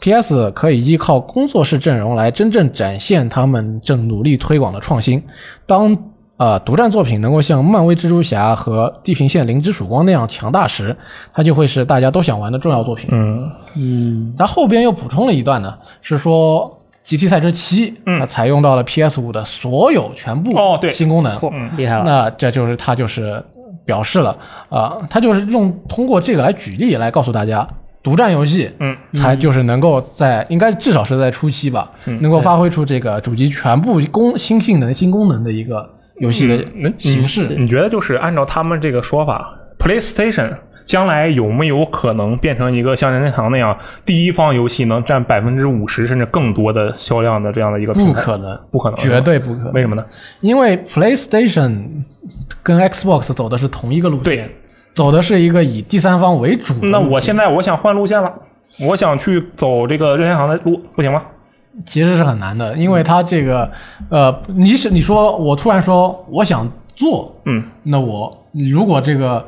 [0.00, 5.22] PS 可以依靠工作室阵容来真正展现他们正努力推广的创新。
[5.66, 5.96] 当
[6.36, 10.96] 呃独占作品能够像漫威蜘蛛侠和地平线零之曙光那样强大时，
[11.32, 13.08] 它就会是大家都想玩的重要作品。
[13.12, 21.38] 嗯嗯，他后边又补充了一段呢，是说 GT 赛车七，嗯它采用到了 PS 五的所有全部哦对新功能。
[21.38, 23.42] 嚯，厉害了，那这就是它就是
[23.88, 24.36] 表示了
[24.68, 27.66] 啊、他就是用通过这个来举例来告诉大家，
[28.02, 35.88] 独占游戏，嗯，才就是能够在应该至少是在初期吧，嗯能够发挥出这个主机全部功新性能、新功能的一个
[36.20, 37.46] 游戏的嗯形式。
[37.56, 40.52] 你觉得就是按照他们这个说法，PlayStation
[40.88, 47.92] 将来有没有可能变成一个像任天堂那样，第一方游戏能占百分之五十甚至更多的销量的这样的一个？
[47.92, 49.72] 不可能，不可能，绝对不可能。
[49.74, 50.02] 为什么呢？
[50.40, 52.02] 因为 PlayStation
[52.62, 54.56] 跟 Xbox 走的是同一个路线对，
[54.94, 56.72] 走的是一个以第三方为主。
[56.86, 58.32] 那我现在我想换路线了，
[58.80, 61.22] 我想去走这个任天堂的路，不行吗？
[61.84, 63.70] 其实是很难的，因为它这个
[64.08, 69.46] 呃，你是你说我突然说我想做，嗯，那我如果这个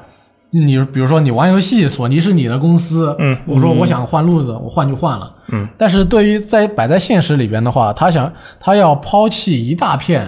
[0.50, 10.26] 你比如说你玩游戏，索尼是你的公司，嗯，我说我想换路子，我换就换了，嗯，但是对于在摆在现实里边的话，他想他要抛弃一大片，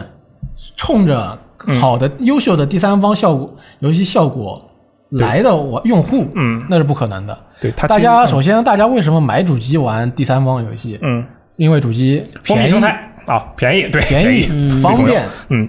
[0.77, 1.37] 冲着
[1.81, 4.65] 好的、优秀的第三方效果游戏效果
[5.11, 7.37] 来的我用户，嗯，那是不可能的。
[7.61, 10.99] 对，它大家首先，大家为什么买主机玩第三方游戏？
[11.03, 11.25] 嗯，
[11.57, 15.69] 因为主机便宜封闭生、态啊，便宜，对，便宜、宜，方便、嗯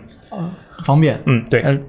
[0.84, 1.80] 方便，嗯，对呃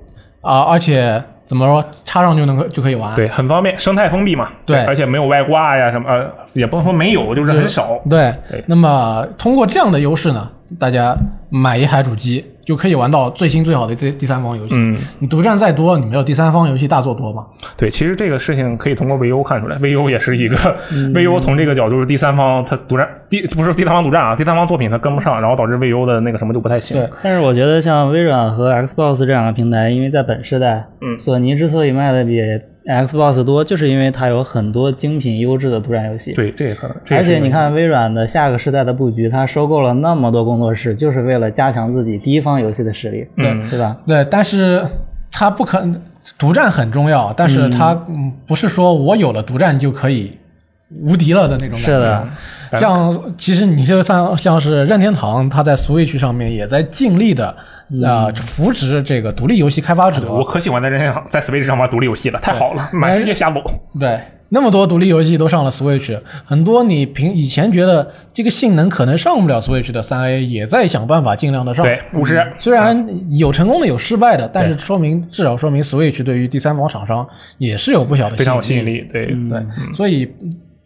[0.42, 1.22] 啊，而且
[1.54, 3.14] 怎么说，插上就能够就可以玩。
[3.14, 4.80] 对，很方便，生态封闭嘛，对。
[4.86, 8.64] 而且没有外挂呀什么，呃，也不能说没有，就是很少，对对。
[8.66, 11.16] 那么通过这样的优势呢，大家
[11.50, 14.74] 买一台主机就可以玩到最新最好的第第三方游戏。
[14.76, 17.44] 嗯，你独占再多，你没有第三方游戏大作多嘛？
[17.76, 20.56] 对，其实这个事情可以通过 VU 看出来，VU 也是一个、
[21.14, 26.96] VU 嗯从这个角度是第三方它独占第不是第三方独占啊，第三方作品它跟不上，然后导致 VU 的那个什么就不太行。
[26.96, 32.40] 对，但是我觉得像微软和 Xbox 这两个平台，因为在本世代，嗯索尼之所以卖的比
[32.86, 36.32] Xbox 多，就是因为它有很多精品优质的独占游戏。
[36.34, 36.96] 对，这也可能。
[37.04, 43.96] 这也是一个而且你看微软的下个时代的布局，它收购了那么多工作室，就是为了加强自己第一方游戏的实力，嗯对吧？
[44.06, 44.84] 对，但是
[45.32, 45.82] 它不可
[46.38, 50.32] 独占很重要，但是它嗯不是说我有了独占就可以
[51.02, 51.84] 无敌了的那种感觉。
[51.84, 52.28] 是的，
[52.80, 57.54] 像其实你这个像像是任天堂，它在 Switch 上面也在尽力的
[58.02, 60.32] 呃扶植这个独立游戏开发者。
[60.32, 63.62] 我可喜欢在任天堂在 Switch 上玩独立游戏了，太好了，满世界瞎走。
[64.00, 71.84] 对，那么多独立游戏都上了 Switch，很多你平以前觉得这个性能可能上不了 Switch 的三 A，也在想办法尽量的上。
[71.84, 77.26] 对，五十，虽然有成功的有失败的，但是说明至少说明 Switch 对于第三方厂商
[77.58, 79.00] 也是有不小的非常有吸引力。
[79.00, 79.08] 力。
[79.12, 80.28] 对，对，所以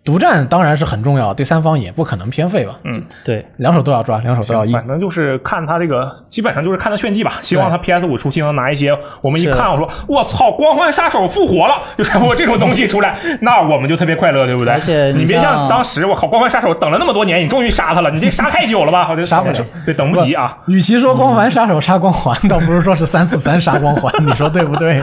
[0.08, 2.72] 独占当然是很重要，第三方也不可能偏废吧。
[2.84, 4.72] 嗯，对，两手都要抓，两手都要硬。
[4.72, 7.34] 反正就是看他这个，基本上就是看他炫技吧。
[7.42, 8.90] 希望他 PS 五初期能拿一些，
[9.22, 14.72] 我们一看，我说我操，光环杀手复活了，就是我这种东西出来， 那我们就特别快乐，对不对？
[14.72, 19.08] 而且你你别像像当时我靠，光环杀手等了那么多年，你终于杀他了，你这 杀太久了吧？
[19.10, 20.56] 我这杀不了对，等不及啊。
[20.68, 25.02] 与其说光环杀手杀光环，倒不如说是三四三杀光环，你说对不对？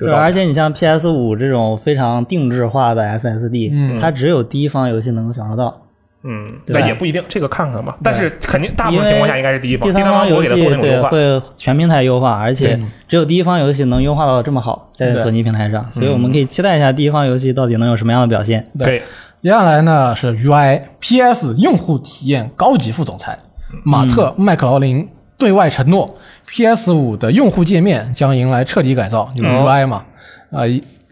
[0.00, 5.82] 就是而且你像 PS 五这种非常定制化的 SSD，、嗯它只有第一方游戏能够享受到。
[6.24, 7.96] 嗯，那也不一定，这个看看吧。
[8.02, 11.00] 但是肯定大部分情况下应该是第一方，第第三三方游戏对。
[11.02, 18.68] 会全平台优化，而且只有第一方游戏能优化到这么好，在索尼平台上，所以我们可以期待一下第一方游戏到底能有什么样的表现。
[18.76, 19.02] 对，
[19.40, 23.38] 接下来呢是 UI PS 用户体验高级副总裁
[23.84, 30.04] 马特麦克劳林对外承诺，PS 五的用户界面将迎来彻底改造，就是 UI 嘛。
[30.50, 30.62] 啊、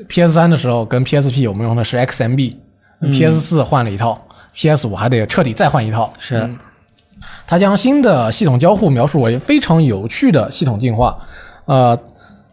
[0.08, 6.12] PS 三的时候跟 PSP 我们用的是 XMB，PS 四换了一套，PS 五还得彻底再换一套。
[6.18, 6.50] 是，
[7.46, 11.18] 他将新的系统交互描述为非常有趣的系统进化。
[11.66, 11.98] 呃，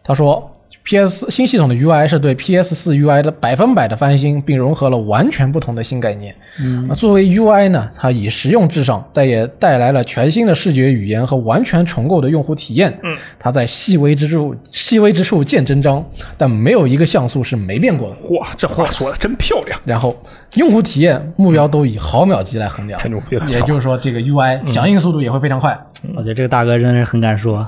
[0.02, 0.52] 他说
[0.84, 6.34] PS 新系统的 UI 是对 PS 四 UI 的百分百的翻新，并融合了完全不同的新概念。
[6.60, 12.92] 嗯，作为 UI 呢，它以实用至上，但也带来了全新的视觉语言和完全重构的用户体验。
[13.02, 16.04] 嗯，它在细微之处细微之处见真章，
[16.36, 18.36] 但没有一个像素是没变过的。
[18.36, 20.14] 哇，这话说的真漂亮，然后
[20.56, 23.46] 用户体验目标都以毫秒级来衡量太，牛逼了！
[23.48, 25.74] 也就是说，这个 UI 响应速度也会非常快。
[26.14, 27.66] 我觉得这个大哥真的是很敢说。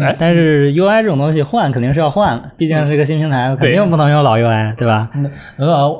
[0.00, 5.10] 哎，但是 UI 这种东西换肯定是要换的，毕竟是个新平台，肯定不能用老 UI，对吧？
[5.56, 5.90] 呃，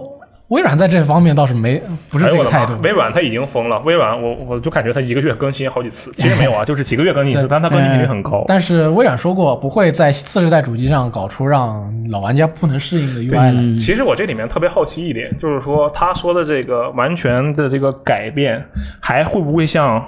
[0.48, 2.74] 微软在这方面倒是没不是这个态度。
[2.82, 8.44] 微软它已经疯了，微软我我就感觉它一个月更新好几次，其实没有啊， 就是几个月更新一次，但它更新频率很高。
[8.46, 13.52] 但是微软说过，不会在次世代主机上搞出让老玩家不能适应的 UI 来。
[13.52, 18.62] 嗯，其实我这里面特别好奇一点，就是说他说的这个完全的这个改变，
[19.00, 20.06] 还会不会像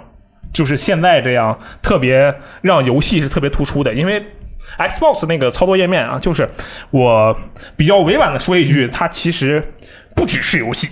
[0.57, 3.93] 就是现在这样特别让游戏是特别突出的？
[3.93, 4.25] 因为
[4.79, 6.49] Xbox 那个操作页面啊，就是
[6.91, 7.37] 我
[7.77, 9.63] 比较委婉的说一句，它其实。
[10.17, 10.89] 不只是游戏，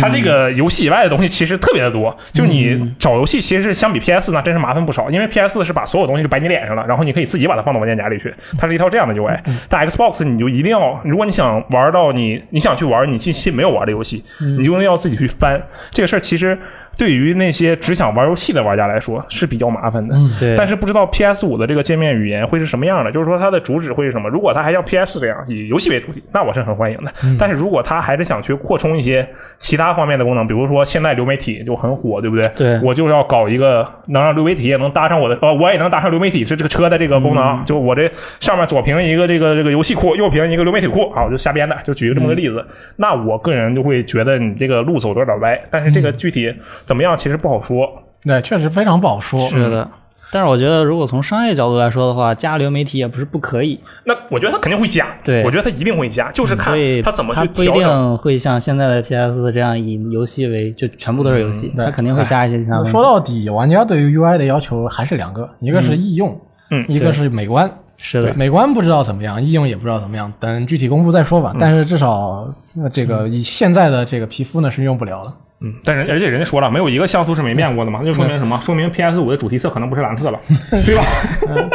[0.00, 2.16] 它这个游戏以外的东西其实特别的多。
[2.32, 5.10] 就你找游戏，其实是相比 PS 呢，真是麻烦不少。
[5.10, 9.36] 因为 PS 是把所有东西就摆你脸上了，然后你可以自己把它放到文件夹里去，它是一套这样的 UI。
[9.68, 14.24] 但 Xbox 你就一定要，如果你想玩到你你想去玩你近期没有玩的游戏，
[14.56, 15.60] 你就要自己去翻。
[15.90, 16.56] 这个事儿其实
[17.00, 20.14] 对于那些只想玩游戏的玩家来说是比较麻烦的。
[20.38, 20.54] 对。
[20.54, 24.28] 但是不知道 PS 五的这个界面语言会是什么样的，就是说它的主旨会是什么。
[24.28, 27.10] 如果它还像 PS 这样以游戏为主体，那我是很欢迎的。
[27.38, 29.26] 但是如果它还是想去扩充一些
[29.58, 32.46] 其他方面的功能，比如说现在流媒体就很火，对不对？
[32.54, 37.64] 对我就要搞一个能让流媒体也能搭上我的，呃，我也能搭上流媒体是这个车的这个功能。
[37.64, 38.10] 就我这
[38.40, 42.62] 上面左屏一个这个这个游戏库，右屏一个流媒体库，啊，我就瞎编的，就举个这么个例子。
[42.96, 46.54] 那我个人就会觉得你这个路走的有点歪，但是这个具体
[46.90, 47.88] 怎么样其实不好说。
[48.24, 49.46] 对，确实非常不好说。
[49.48, 49.88] 是的。
[50.32, 57.68] 但是我觉得，如果从商业角度来说的话，加流媒体也不是不可以，那我觉得他肯定会加，对我觉得他一定会加，就是看所以他怎么去它不一。
[57.68, 62.90] 定会像现在的 PS 这样以游戏为就全部都是游戏，它肯定会加一些其他东西。
[62.90, 66.36] 说到底，玩家对于 UI 的要求还是两个，一个是易用，
[66.72, 67.70] 嗯一个是美观。
[67.96, 71.56] 是的，美观不知道怎么样，易用也不知道怎么样，等具体公布再说嗯吧。
[71.60, 75.32] 但是至少呃这个以现在的这个皮肤呢是用不了的。
[75.62, 78.58] 嗯，但是而且人家说了，没有一个像素是没变过的嘛，那就说明什么？
[78.64, 80.38] 说明 PS 五的主题色可能不是蓝色了，
[80.86, 81.02] 对吧？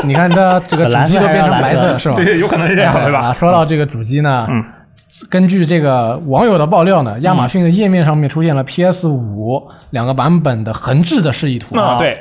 [0.04, 2.16] 你看它这个主机都变成白色了是吧？
[2.16, 3.20] 对对，有可能是这样，对吧？
[3.28, 4.64] 啊，说到这个主机呢，嗯，
[5.30, 12.20] 根据这个网友的爆料呢，亚马逊的页面上面出现了 PS 五两个版本的横置的示意图啊，对，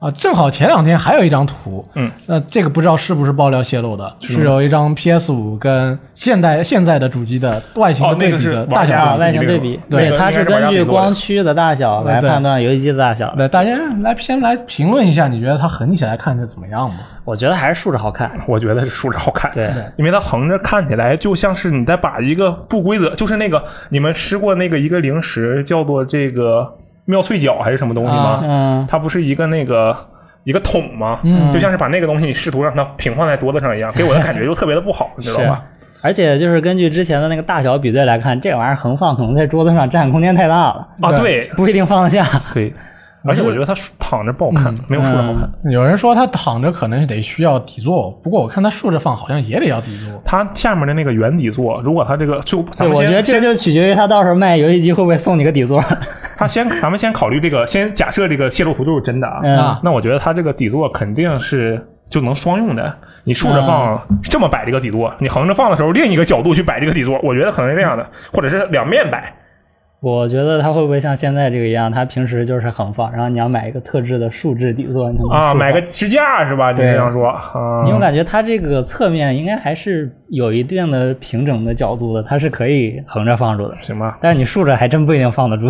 [0.00, 13.30] 啊，正好前两天还有一张图，嗯，那这个不知道是不是爆料泄露的，是有一张 PS 五跟现代现在的主机的外形哦的对比那个是的大小啊，外形对比，对那个它是根据光驱的大小来判断游戏机的大小。
[13.34, 16.94] 对大家来先来评论一下，你觉得它横起来看着怎么样吧？
[17.26, 18.32] 我觉得还是竖着好看。
[18.48, 19.50] 我觉得是竖着好看。
[19.52, 26.74] 对，因为它横着看起来就像是你在把一个不规则，就是那个你们吃过那个一个零食叫做这个
[27.10, 28.38] 妙脆角还是什么东西吗？
[28.42, 29.94] 嗯，它不是一个那个
[30.44, 31.18] 一个桶吗？
[31.52, 35.62] 就像是把那个东西你试图让它平放在桌子上一样， 给我的感觉就特别的不好，你知道吧？
[36.02, 42.24] 而且就是根据之前的那个大小比对来看，这玩意儿横放可能在桌子上占空间太大了，啊，对对，不一定放得下。
[43.22, 45.50] 而且我觉得它躺着不好看，没有竖着好看。
[45.70, 50.22] 有人说它躺着可能是得需要底座，不过我看它竖着放好像也得要底座。
[50.24, 55.82] 它下面的那个圆底座，如果它这个就咱对，们我觉得这就取决于他到时候卖游戏机会不会送你个底座。
[56.36, 59.40] 他先咱们先考虑这个，先假设这个泄露图就是真的啊。
[59.42, 62.92] 嗯那我觉得它这个底座肯定是就能双用的。
[63.24, 69.30] 你竖着放、这么摆这个底座，你横着放的时候另一个角度去摆这个底座，我觉得可能是这样的，或者是两面摆。
[70.00, 76.70] 我觉得它会不会像现在这个一样，它平时就是横放，然后你要买一个特制的竖置底座，你才能啊，买个支架是吧？
[76.70, 77.82] 你对这样说啊？
[77.84, 84.16] 你我感觉它这个侧面应该还是有一定的平整的角度的，它是可以横着放住的，行吧？
[84.22, 85.68] 但是你竖着还真不一定放得住，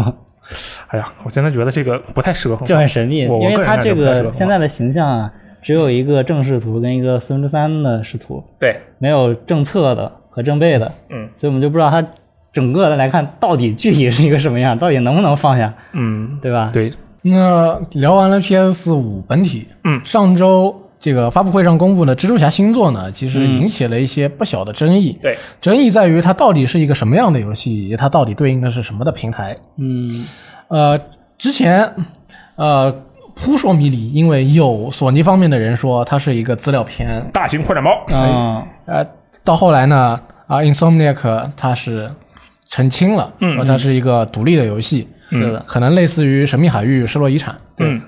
[0.89, 3.23] 哎呀，我真的觉得这个不太适合横就很神秘。
[3.23, 12.01] 因为它这个现在的形象啊，只有一个正视图跟一个四分之三的视图，对，没有正侧的和正背的，嗯，所以我们就不知道它
[12.53, 16.71] 整个的来看到底具体是一个什么样，到底能不能放下，嗯，对吧？
[16.73, 20.01] 对，那聊完了 PS 五本体，嗯。
[20.05, 25.19] 上周这个发布会上公布的蜘蛛侠新作呢，其实引起了一些不小的争议。
[25.23, 29.57] 对，争议在于它到底是一个什么样的游戏，以及它到底对应的是什么的平台。
[29.79, 30.27] 嗯，
[30.69, 30.99] 呃，
[31.39, 31.91] 之前
[32.57, 32.93] 呃
[33.35, 39.07] 扑朔迷离，因为有索尼方面的人说它是一个资料片，大型扩展包，嗯，呃，
[39.43, 42.11] 到后来呢，啊，Insomniac 它是
[42.71, 47.53] 澄清了，嗯说它是一个独立的游戏，是的，可能类似于《神秘海域》《失落遗产》。
[47.77, 48.01] 对，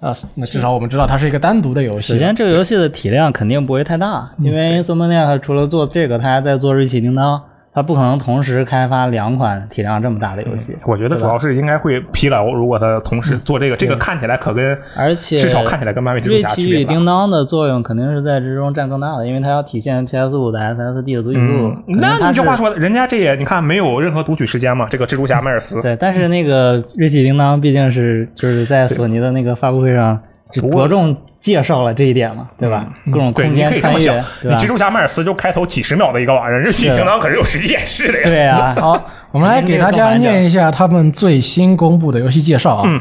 [0.00, 2.12] 啊，那至少我们知道它是一个单独的游戏。
[2.12, 7.36] 首先，这个游戏的体量肯定不会太大，因为 Insomniac 除了做这个，他还在做《瑞奇叮当》，
[7.78, 10.76] 他不可能同时开发两款体量这么大的游戏。
[10.84, 21.68] 我觉得主要是应该会疲劳，如果他同时做这个，这个看起来可跟而且至少看起来跟漫威蜘蛛瑞侠区奇与叮当的作用肯定是在之中占更大的，因为它要体现 PS 五的 SSD 的读取速度。
[21.86, 24.88] 嗯，那你这话说的，人家这也你看没有任何读取时间嘛？
[24.90, 30.18] 这个蜘蛛侠迈尔斯，对，但是那个瑞奇叮当毕竟是就是在索尼的那个发布会上
[30.50, 32.86] 就着重介绍了这一点嘛，对吧？
[33.06, 34.66] 各种，空间穿越以这么想，，对吧你蜘？
[34.66, 38.24] 蛛侠迈尔斯就开头几十秒的一个玩意儿，日系是叮当可是有实际演示的呀。
[38.24, 42.84] 对啊，好，我们来给大家念一下他们最新公布的游戏介绍啊。
[42.86, 43.00] 嗯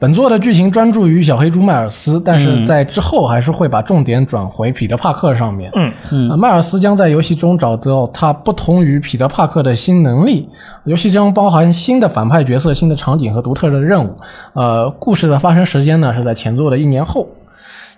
[0.00, 5.72] 本作的剧情专注于小黑猪迈尔斯，但是在之后还是会把重点转回彼得帕克上面。
[5.74, 10.48] 嗯嗯、迈尔斯将在游戏中找到他不同于彼得帕克的新能力。
[10.84, 14.16] 游戏将包含新的反派角色、新的场景和独特的任务。
[14.52, 17.26] 呃，故事的发生时间呢是在前作的一年后。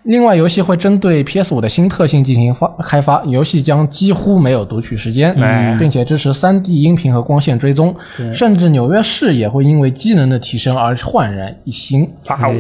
[0.05, 7.95] 另外，游戏会针对 PS 五的新特性进行发开发，游戏将几乎没有读取时间，嗯并且支持 3D 音频和光线追踪，
[8.33, 12.09] 甚至纽约市也会因为机能的提升而焕然一新。
[12.29, 12.55] 哇哦，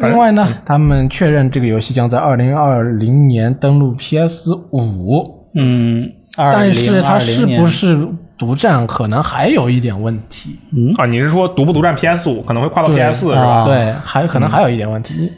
[0.00, 5.46] 另外呢，他们确认这个游戏将在二零二零年登陆 PS 五。
[5.54, 10.58] 嗯，但是它是不是独占，可能还有一点问题。
[10.72, 10.94] 嗯。
[10.96, 13.66] 啊，你是说独不独占 PS 五，可能会跨到 PS 四是啊吧？
[13.66, 15.30] 对，还可能还有一点问题。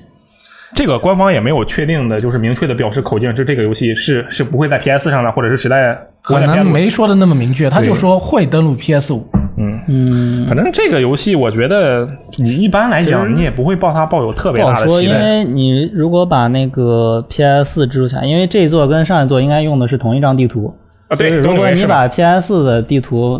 [0.75, 9.27] 这个官方也没有确定的，就是明确的表示口径，是这个游戏是是不会在 PS 上的，或者是时代可能没说的那么明确，他就说会登录 PS 五。
[9.59, 12.09] 嗯嗯，反正这个游戏，我觉得
[12.39, 15.13] 你一般来讲，你也不会抱它抱有特别大的期待。
[15.13, 20.75] 因为你如果把那个 PS 蜘蛛侠，因为这一座跟上一座应该用的是同一张地图，
[21.09, 21.61] 啊，对，所以如？
[21.61, 23.39] 果你把 PS 的地图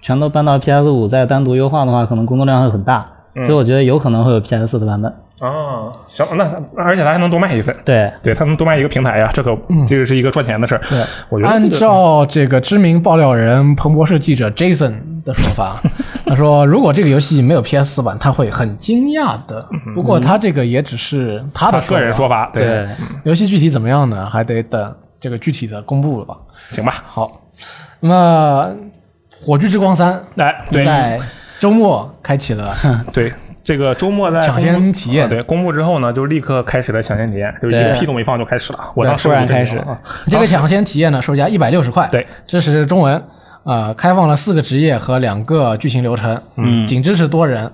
[0.00, 3.06] 全都搬到 PS 五再单独优化的话，可能工作量会很大，
[3.36, 5.12] 嗯所以我觉得有可能会有 PS 的版本。
[5.42, 6.44] 啊，行，那
[6.76, 10.80] 而且他还能多卖一份，对，对，他能多卖一个平台呀，这个这个是一个赚钱的事儿。
[10.88, 15.82] 对，我觉得按照这个知名爆料人彭博社记者 Jason 的说法，
[16.26, 19.68] 他说如果这个游戏没有 PS 4版，他会很惊讶的。
[19.96, 22.86] 不过他这个也只是他的他个人说法，法，对，
[23.24, 24.30] 游戏具体怎么样呢？
[24.30, 26.36] 还得等这个具体的公布了吧。
[26.70, 27.42] 行吧，好，
[27.98, 28.68] 那么
[29.44, 31.18] 《火炬之光三来，》对在
[31.58, 32.72] 周末开启了
[33.12, 33.32] 对。
[33.64, 35.26] 这个周末在抢先体验。
[35.26, 38.78] 啊对，公布之后呢，就立刻开始了抢先体验，就是一个屁都没放就开始了。
[38.94, 39.78] 我当时突然开始。
[39.78, 39.98] 啊
[40.28, 43.22] 这个抢先体验呢，售价一百六十块，对，支持中文，
[43.64, 47.70] 呃，开放了四个职业和两个剧情流程，嗯，仅支持多人，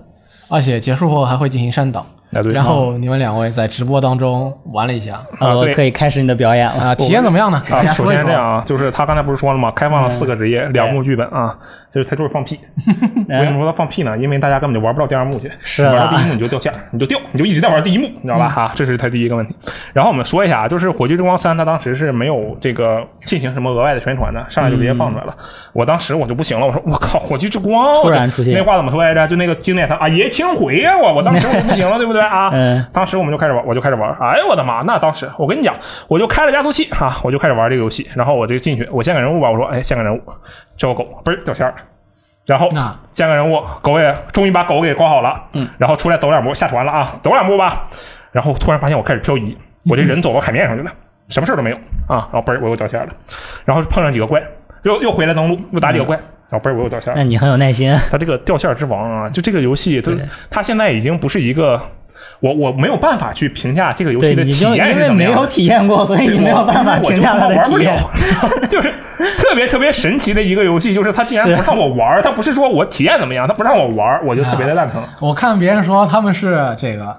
[0.49, 2.05] 而且结束后还会进行删档。
[2.33, 6.83] 啊对然后你们两位在直播当中玩了一下，啊对可以开始你的表演了。
[6.83, 7.63] 啊，体验怎么样呢？
[7.71, 8.17] 啊，首家说一。
[8.17, 9.71] 先这样啊，就是他刚才不是说了吗？
[9.71, 11.57] 开放了四个职业，两幕剧本啊，
[11.93, 12.59] 就是他就是放屁。
[13.29, 14.17] 为什么说他放屁呢？
[14.19, 18.49] 因为大家根本就玩不到第二幕去，是啊玩到第一幕你就掉线，你就掉，你就一直在玩第一幕，你知道吧？
[18.49, 19.55] 哈，这是他第一个问题。
[19.93, 25.35] 然后我们说一下啊，就是《火炬之光三》，他当时是没有这个进行什么额外的宣传的，上来就直接放出来了。
[25.73, 29.27] 我当时我就不行了，我说我靠，《火炬之光》突然出现那话怎么说来着？
[29.29, 32.51] 就那个经典，他啊爷青回呀，我我当时我就不行了，对不对啊？
[32.53, 34.11] 嗯当时我们就开始玩，我就开始玩。
[34.21, 34.81] 哎呦我的妈！
[34.83, 35.75] 那当时我跟你讲，
[36.09, 38.09] 我就开了加速器哈、我就开始玩这个游戏。
[38.15, 40.21] 然后我就进去，我建个人物吧，我说哎建个人物，
[40.77, 41.77] 叫个狗，嘣儿掉线儿了。
[42.47, 45.41] 然后啊建个人物，狗也终于把狗给挂好了。
[45.53, 47.87] 嗯，然后出来走两步，下船了啊，走两步吧。
[48.33, 49.57] 然后突然发现我开始漂移，
[49.89, 50.91] 我这人走到海面上去了，
[51.29, 52.29] 什么事儿都没有啊。
[52.33, 53.09] 然后嘣儿我又掉线了，
[53.65, 54.43] 然后碰上几个怪，
[54.83, 56.17] 又又回来登录，又打几个怪，
[56.51, 57.25] 然后嘣儿我又掉线了那。
[57.25, 61.81] 你很有耐心，它这个掉线之王啊，就这个游戏，它对它现在已经不是一个，
[62.41, 65.47] 我我没有办法去评价这个游，戏的体验是为没有怎么样的。
[65.49, 67.99] 体验过，所以你没有办法评价它的体验。
[68.71, 68.93] 就是
[69.39, 77.17] 特别特别神奇的一个游戏，就是它竟然不让我玩儿，它不是说我体验怎么样，它不让我玩儿，我就特别的蛋疼我看别人说他们是这个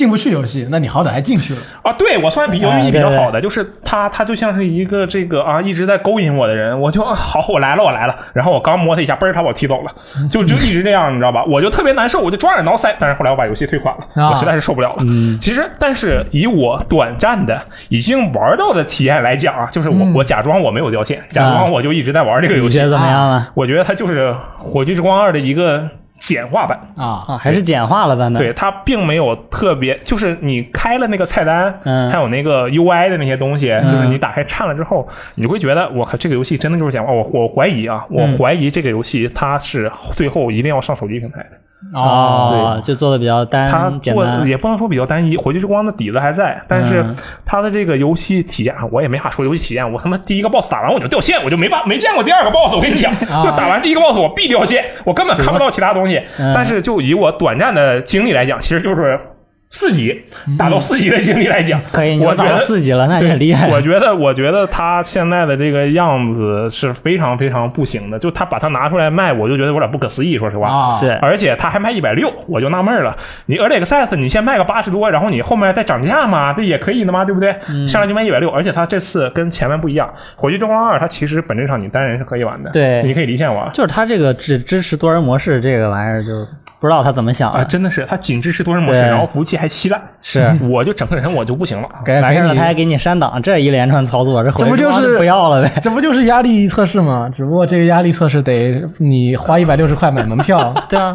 [0.00, 1.60] 进不去游戏，那你好歹还进去了。
[1.82, 1.92] 啊！
[1.92, 9.92] 对我算比有哎运气比较对对好的，就是他他就像是一个这个啊一直在勾引我的人，我就啊好我来了我来了，然后我刚摸他一下，嘣儿他把我踢走了，
[10.30, 11.44] 就就一直这样，你知道吧？
[11.44, 15.04] 我就特别难受，我就抓耳挠腮，但是后来我把游戏退款了，啊我实在是受不了了。
[15.38, 23.46] 其实，但是以我短暂的已经玩到的体验来讲啊，就是我、我假装我没有掉线，假装我就一直在玩这个游戏你觉得，怎么样呢？
[23.52, 25.86] 我觉得它就是《火炬之光二》的一个
[26.20, 26.78] 简化版。
[26.96, 28.40] 啊，啊，还是简化了版本。
[28.40, 37.10] 对，它并没有特别，就是你开了那个菜单，嗯还有那个 UI 的那些东西，就是你打开看了之后，你会觉得，我靠，这个游戏真的就是简化。
[37.10, 41.56] 我我怀疑啊，我怀疑这个游戏它是最后一定要上手机平台的。
[41.94, 44.24] 哦，对就做的比较单它做。
[44.46, 49.92] 也不能说比较单一，《火炬之光》的底子还在，但是嗯它的这个游戏体验，啊我也没法说游戏体验。
[49.92, 52.74] 我他妈第一个 boss 打完我就掉线，我就没办没见过第二个 boss。
[52.74, 56.20] 我跟你讲，啊就打完第一个 boss 我必掉线，我根本看不到其他东西。
[56.38, 59.18] 嗯但是就以我短暂的经历来讲，其实就是
[59.80, 60.22] 四级
[60.58, 63.66] 打到四级的经历来讲，可以，你都打到我觉得四级了，那也厉害。
[63.70, 68.18] 我觉得，我觉得他现在的这个样子是非常非常不行的。
[68.18, 70.68] 就他把它拿出来卖，我就觉得有点不可思议，说实话。
[70.68, 73.16] 啊，对，而且他还卖一百六，我就纳闷了。
[73.46, 77.56] 你 Early Access 你先卖个八十多，然后你后面再涨价嘛，这也可以的嘛，对不对？
[77.70, 80.06] 嗯上来就卖一百六，而且他这次跟前面不一样，
[80.36, 83.70] 《火炬之光二》它其实本质上你单人是可以玩的，对你可以离线玩。
[83.72, 86.46] 就是他这个只支持多人模式这个玩意儿，就
[86.80, 87.64] 不知道他怎么想啊，的。
[87.66, 91.88] 真的是，他仅支持多人模式，然后服务器还稀烂，是我就整个人我就不行了。
[92.04, 95.72] 给完事儿了，给你他还给你删档，这一连串操作，这这不就是不要了呗？
[95.82, 97.30] 这不就是压力测试吗？
[97.34, 101.14] 只不过这个压力测试得你花一百六十块买门票， 对啊，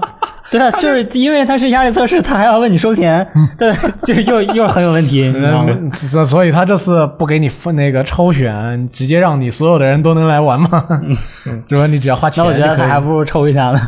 [0.49, 3.27] 对啊，就是因为它是压力测试，他还要问你收钱，
[3.57, 3.73] 这
[4.13, 5.69] 就又又很有问题，你知道吗？
[5.69, 10.85] 嗯，所所以他这次不给你分那个抽选，直接让你所有的人都能来玩吗，
[11.43, 11.87] 是吧？
[11.87, 13.79] 你只要花钱那我觉得他还不如抽一下呢。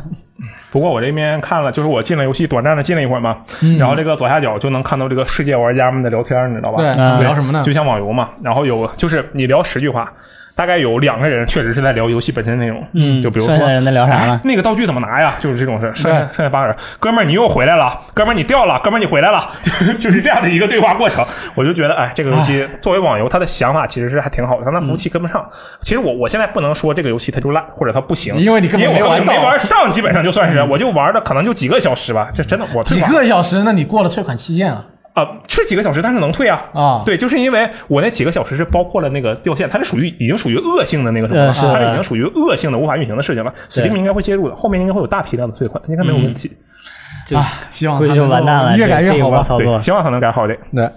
[0.69, 3.37] 不过我这边看了，就是我进了游戏，短暂的进了一会儿嘛，
[3.77, 6.77] 然后这个左下角就能看到这个世界玩家们的聊天，你知道吧？
[6.83, 7.63] 对嗯聊什么呢？
[7.63, 10.11] 就像网游嘛，然后有就是你聊十句话，
[10.57, 14.41] 大概有两个人确实是在聊游戏本身内容，嗯，就比如说剩下人在聊啥呢哎？
[14.43, 15.35] 那个道具怎么拿呀？
[15.39, 15.91] 就是这种事。
[15.93, 21.23] 剩下剩下八个人，哥们儿你又回来了，哥们儿你掉了，哥们儿你回来了， 就就是这样的一个对话过程。
[21.53, 25.47] 我就觉得，哎，这个游戏作为网游，它的想法其实是还挺好的，但它服务器跟不上。
[25.81, 32.29] 其实我我现在不能说这个游戏它就烂或者它不行，因为你根本没玩到没玩上，基本上就算是我就玩的可能就几个小时吧。
[32.33, 34.83] 这真的我几个小时，那你过了退款期限了
[35.17, 36.61] 啊，是几个小时，但是能退啊。
[36.73, 37.01] 啊？
[37.03, 43.51] 对，就是因为我那几个小时是包括了那个掉线，它是属于已经属于恶性的那个什么了，呃是它是已经属于恶性的无法运行的事情了。
[43.67, 46.51] Steam 应该会介入的，后面应该会有大批量的退款，应该没有问题。
[47.25, 49.21] 就啊，希望它能够完蛋了，越改越好吧。
[49.23, 49.77] 对，波操作。
[49.79, 50.57] 希望它能改好点。
[50.73, 50.89] 对，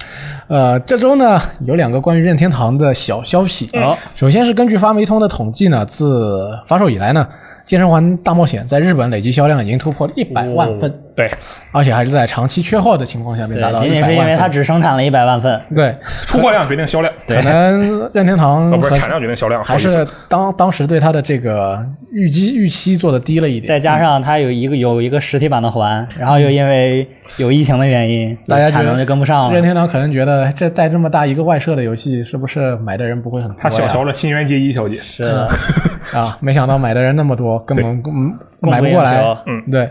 [0.47, 3.69] 呃，这周呢有两个关于任天堂的小消息。
[3.73, 7.27] 哦，首先是根据发媒通的统计呢，自发售以来呢，
[7.71, 11.31] 《健身环大冒险》在日本累计销量已经突破了一百万份，对，
[11.71, 15.61] 而且还是在长期缺货的情况下面达到对，100仅仅是因为它只生产了一百万份。
[15.73, 15.95] 对，
[16.27, 27.07] 出货量决定销量， 可能任天堂哦，不是产量决定销量，还是当当时对它的这个预期预期做的低了一点，再加上它有一个有一个实体版的环，然后又因为
[27.37, 29.55] 有疫情的原因，大家产能就跟不上了。
[29.55, 33.87] 任天堂可能觉得这带这么大一个外设的游戏，是不是买的人不会很多他小？
[33.87, 35.23] 瞧了新垣结衣小姐，是，
[36.13, 37.85] 啊，没想到买的人那么多，根本
[38.61, 39.23] 买不过来。
[39.47, 39.91] 嗯，对。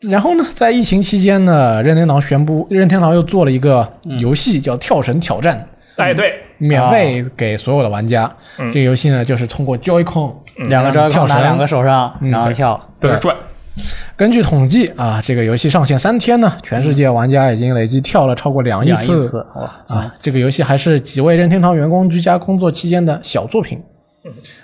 [0.00, 3.88] 然后呢，在疫情期间呢，任天堂宣布，任天堂又做了一个
[4.18, 5.56] 游戏叫《跳绳挑战》，
[6.02, 8.24] 哎，对，免费给所有的玩家。
[8.58, 10.34] 嗯这个游戏呢，就是通过 Joy-Con
[10.68, 12.80] 两个招跳绳拿两个手上，然后跳。
[12.98, 13.36] 对转，
[14.16, 19.38] 根据统计啊，这个游戏上线三天呢，全世界玩家已经累计跳了超过两亿次！
[19.54, 20.12] 啊！
[20.20, 23.80] 这个游戏还是几位任天堂员工居家工作期间的小作品。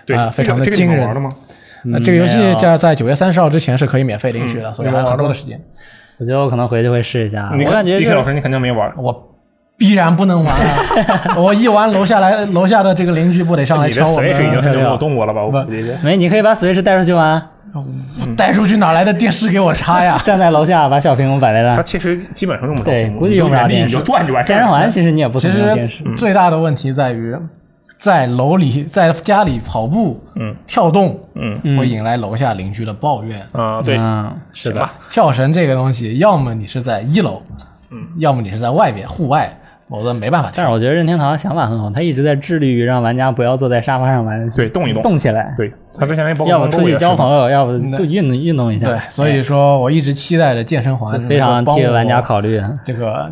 [0.05, 1.29] 对啊，非常的惊人这个你们玩了吗？
[1.93, 5.61] 呃，这个游戏在在九月三十号之前是可以免费领取的，嗯所以还有很多的时间。
[6.19, 7.53] 我觉得我可能回去会试一下。
[7.55, 9.15] 你我感觉就是李克老师你肯定没玩，我
[9.77, 11.37] 必然不能玩啊！
[11.39, 14.63] 我一玩，楼下来楼下的这个邻居不得上来你的敲我 Switch 已经们？
[14.63, 15.45] 很久没有动过了吧？
[15.45, 15.89] 我不估计。
[16.03, 17.41] 没，你可以把 Switch 带出去玩，
[18.37, 20.19] 带出去哪来的电视给我插呀？
[20.27, 21.77] 站在楼下把小屏幕摆在那。
[21.77, 24.45] 它其实基本上用不着对估计用不着你就电视你就转就完。
[24.45, 27.37] 健身环其实你也不其么用电视实，最大的问题在于，
[27.99, 31.77] 在楼里在家里跑步，嗯，跳动，嗯。
[31.77, 33.45] 会引来楼下邻居的抱怨。
[33.53, 37.43] 啊，对，嗯，是的，跳绳这个东西，要么你是在一楼，
[37.91, 39.53] 嗯，要么你是在外边户外，
[39.89, 40.53] 否则没办法。
[40.55, 48.87] 但是我觉得任天堂的想法很好，他一直在致力于让玩家不要坐在沙发上玩游戏，对，动一动，动起来，对，他之前那包括要不出去交朋友，要不就运动运动一下。
[48.87, 52.63] 对，所以说我一直期待着健身环非常替玩家考虑。
[52.85, 53.29] 这个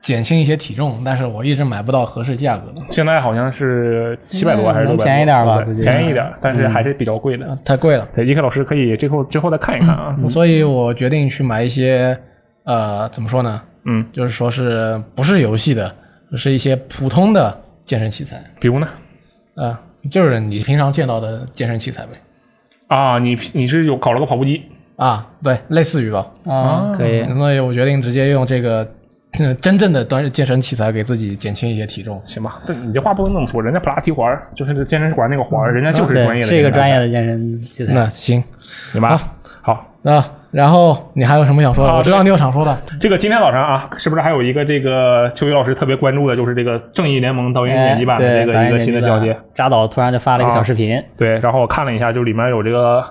[0.00, 5.04] 减轻一些体重，但是我一直买不到合适价格的，现在好像是七百多还是能六百？
[5.04, 7.46] 便宜点吧便宜一点，但是还是比较贵的。
[7.46, 8.08] 呃太贵了。
[8.14, 10.16] 对，伊克老师可以之后之后再看一看啊。
[10.28, 12.18] 所以我决定去买一些，
[12.64, 13.62] 呃，怎么说呢？
[13.84, 15.94] 嗯，就是说是不是游戏的，
[16.36, 18.88] 是一些普通的健身器材，比如呢？
[19.56, 19.78] 啊、
[20.10, 22.12] 就是你平常见到的健身器材呗。
[22.88, 24.62] 啊，你你是有搞了个跑步机，
[24.96, 26.26] 啊，对，类似于吧。
[26.46, 27.22] 啊，可以。
[27.34, 28.86] 所以我决定直接用这个、
[29.38, 32.20] 呃真正的端健身器材给自己减轻一些体重。
[32.24, 32.60] 行吧？
[32.66, 37.92] 但你这话不能这么说，人家普拉提环儿就是这健身环那个环儿，人家就是专业对，的，是一个专业，的健身器材。
[37.92, 38.42] 那行，
[38.92, 39.20] 行吧？
[39.62, 41.92] 好，啊，然后你还有什么想说的？
[41.92, 42.76] 好我知道你有想说的。
[42.98, 49.34] 这个今天早上啊，是不是还有一个这个秋雨老师特别关注的，就是这个《正义联盟》导演剪辑版的这个一个新的消息？
[49.54, 53.04] 扎导突然就发了一个小视频，对，然后我看了一下，就里面有这个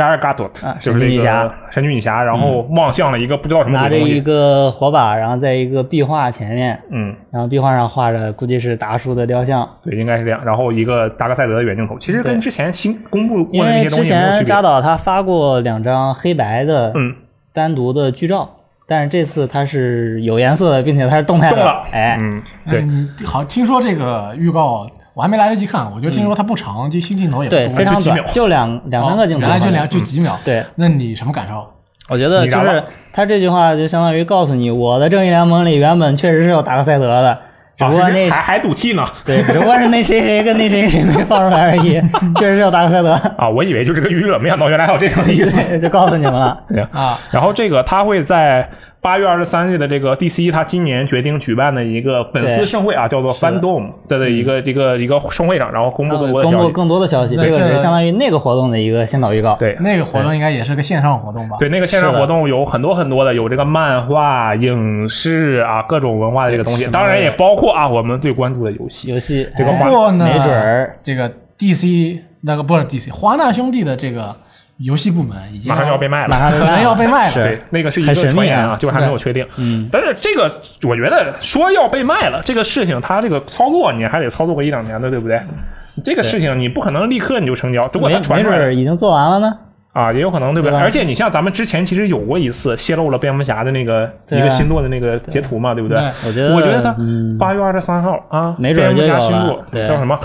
[0.00, 1.54] 盖尔嘎多特啊，就是这个神奇女侠。
[1.70, 9.68] 神奇女侠，然后望向了一个不知道什么拿着一个火把，然后在一个壁画前面，嗯，然后壁画上画着估计是达叔的雕像。
[9.82, 10.40] 对，应该是这样。
[10.44, 14.44] 然后一个达克赛德的远镜头，其实跟之前新公布因过的那些东为之前西没有区别。
[14.44, 17.14] 扎导他发过两张黑白的嗯，
[17.52, 18.48] 单独的剧照，
[18.86, 21.56] 但是这次它是有颜色的，并且它是动态的。
[21.56, 24.88] 动了，哎，嗯，对，嗯，好，听说这个预告
[25.20, 29.42] 我还没来得及看，我就听说它不长，这新镜头也不对，多非常短就两两三个镜头。
[29.42, 30.34] 原来就两就几秒。
[30.42, 31.62] 对，那你什么感受？
[32.08, 37.38] 我觉得就是他这句话就相当于告诉你，我的正义联盟里原本确实是有达克赛德的，
[37.76, 42.00] 只不过那啊还还赌气呢 对，只不过是那谁谁跟那谁谁没放出来而已，
[42.40, 43.46] 确实是有达克赛德，啊！
[43.46, 45.60] 我以为就是个预热，没想到原来还有这种意思。
[45.78, 46.58] 就告诉你们了。
[46.66, 48.66] 对啊，然后这个他会在
[49.02, 56.56] 八月二十三日的这个 DC，他今年决定举办的一个粉丝盛会啊，叫做是的 Fandom 的的一个一个一个盛会上，然后公布更多的消息。
[56.56, 59.56] 公布更多的消息，对这这个是相当于那个活动的一个先导预告。
[59.56, 61.56] 对那个活动应该也是个线上活动吧？
[61.58, 69.10] 对，那个线上活动有很多很多的，有这个漫画、影视啊，各种文化的这个东西，当然也包括啊我们最关注的游戏。
[69.10, 74.36] 游戏这个哎不过呢，没准儿这个 DC 那个不是 DC 华纳兄弟的这个
[74.80, 77.34] 游戏部门马上就要被卖了，马上就可能要被卖了。
[77.34, 79.46] 对，那个是一个传言啊，就是还没有确定。
[79.56, 80.50] 嗯，但是这个
[80.88, 85.40] 我觉得说要被卖了，这个事情它这个操作你还得操作个一两年的，对不对？
[86.04, 89.52] 这个事情你不可能立刻你就成交，如果没它传出来没准已经做完了呢。
[89.92, 90.78] 啊，也有可能，对不对？
[90.78, 95.98] 对而且你像咱们之前其实有过一次泄露了蝙蝠侠的那个啊一个新作的那个截图嘛，对不对？
[95.98, 100.18] 对我觉得，我觉得他嗯，八月二十三号啊，没准蝙蝠侠新作叫什么？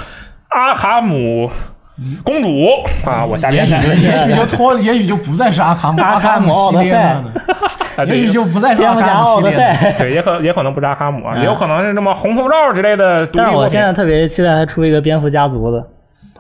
[0.50, 1.50] 阿哈姆
[2.24, 2.50] 公主
[3.06, 3.96] 啊，我下也编的。
[3.96, 7.32] 许也许就脱，也许就不再是阿卡姆阿卡姆系列了呢，
[7.98, 9.74] 啊，对也许就不再是蝙蝠侠阿卡姆奥德系列了。
[9.74, 9.96] 赛。
[10.00, 15.88] 对，也可也可能不是阿卡姆也有可能是什么红头罩之类的独立但是我作品现在特别期待他出一个蝙蝠家族的，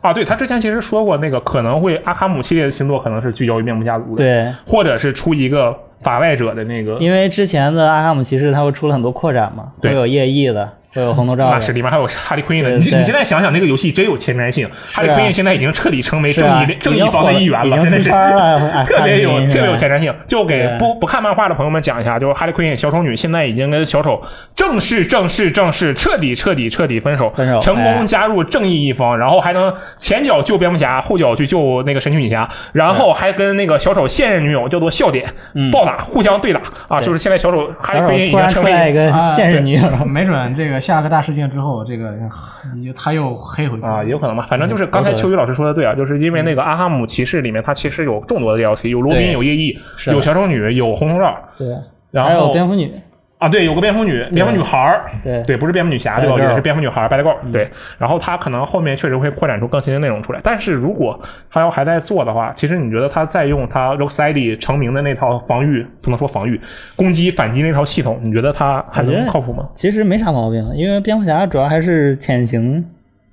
[0.01, 12.69] 啊，对他之前其实说过，那个可能会阿卡姆系列的星座可能是聚焦于蝙蝠家族的，，对，或者是出一个法外者的那个，因为之前的阿卡姆骑士他会出了很多扩展嘛，对会有夜翼的，会有红头罩那是，里面还有哈利奎因的。
[12.71, 18.09] 你你现在想想，那个游戏真有前瞻性，哈利奎因现在已经彻底成为正义正义方的一员了，真的是
[18.87, 20.13] 特别有特别有前瞻性。
[20.25, 24.21] 就给不不看漫画的朋友们讲一下，就是哈利奎因小丑女现在已经跟小丑
[24.55, 35.25] 正式正式正式彻底彻底彻底分手，分手成功哎加入正义一方，然后还能前脚救蝙蝠侠，后脚去救那个神奇女侠，然后还跟那个小丑现任女友叫做笑点
[35.71, 37.01] 暴打，互相对打啊！
[37.01, 42.13] 就是现在小丑哈利奎因已经成为一个啊现任女友，没准这个下个大事件之后，这个
[42.95, 44.45] 他又黑回去啊，也有可能吧。
[44.47, 49.77] 反正就是刚才秋雨老师说的对啊，就是因为那个阿哈姆骑士里面，它其实有众多的 DLC，有罗宾，有夜翼，
[50.07, 51.67] 有小丑女，有红头罩，对，
[52.11, 52.91] 然还有后蝙蝠女，
[53.37, 56.37] 啊，对，有个蝙蝠女，蝙蝠女孩儿，对对，不是蝙蝠女侠对吧？
[56.39, 57.69] 也是蝙蝠女孩儿，Bad Girl，对。
[57.99, 61.19] 然后他可能后面确实会扩展出更新的内容出来，但是如果
[61.51, 66.59] 他要还在做的话，其实你觉得他在用他 Rocksteady 成名的那套防御，不能说防御，
[66.95, 69.67] 攻击反击那套系统，你觉得他还能靠谱吗？
[69.75, 72.83] 其实没啥毛病，因为蝙蝠侠主要还是潜行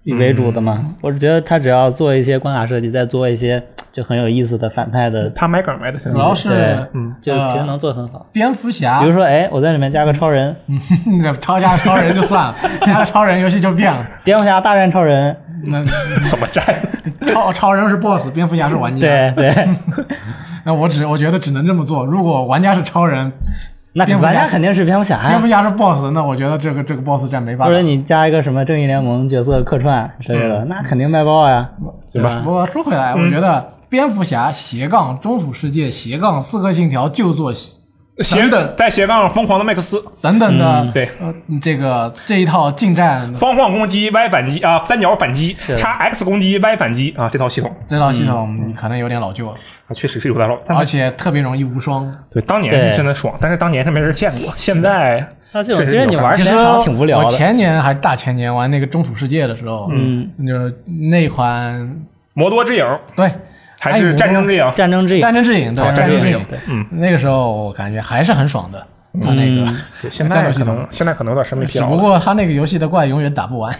[0.04, 0.78] 为主的嘛。
[0.80, 6.48] 嗯我是觉得他只要做一些关卡设计，再做一些 就很有意思的反派的，他买梗买的，主要是
[6.94, 8.26] 嗯，就其实能做很好。
[8.32, 10.54] 蝙蝠侠比如，说，哎，我在里面加个超人，
[11.22, 14.06] 那个超加超人就算了， 加个超人游戏就变了。
[14.24, 15.36] 蝙蝠侠大战超人，
[15.66, 15.84] 那
[16.30, 16.64] 怎么战？
[17.26, 19.68] 超超人是 BOSS，蝙蝠侠是玩家。，对对，
[20.64, 22.04] 那我只我觉得只能这么做。
[22.04, 23.30] 如果玩家是超人，
[23.94, 25.48] 那蝙蝠侠玩家肯定是蝙蝠侠呀蝙蝠。
[25.48, 27.70] 侠是 BOSS，那我觉得这个这个 BOSS 战没法打。
[27.70, 31.70] 或者你加一个什么正义联盟角色客串之类的，那肯定卖爆呀，
[32.10, 32.40] 对吧？
[32.42, 37.78] 不过说回来，我觉得蝙蝠侠斜杠中土世界斜杠刺客信条就做斜
[38.22, 38.74] 等等。
[38.76, 45.76] 带斜杠疯狂的麦克斯，等等的，对，呃，这个这一套近战方框攻击 Y 反击啊，三角反击，是。
[45.76, 47.70] 叉 X 攻击 Y 反击啊，这套系统。
[47.86, 49.52] 这套系统，你可能有点老旧了，
[49.88, 52.12] 啊，确实是有点老，而且特别容易无双。
[52.30, 57.30] 对当年是真的爽，但是当年是没人见过，现在其实你玩其实时间长挺无聊我的。
[57.30, 60.74] 前年还是大前年玩那个中土世界的时候，嗯，就是
[61.10, 62.02] 那款
[62.34, 63.30] 魔多之影对
[63.90, 66.44] 还是战争之影，战争之影，战争之影，对哦战争之影。
[66.48, 68.86] 对，嗯，那个时候我感觉还是很爽的。
[69.22, 69.70] 他那个，
[70.00, 70.76] 对现在可战斗系统。
[70.76, 73.74] 能现在可能有点审美疲劳只不过他那个游戏的怪永远打不完，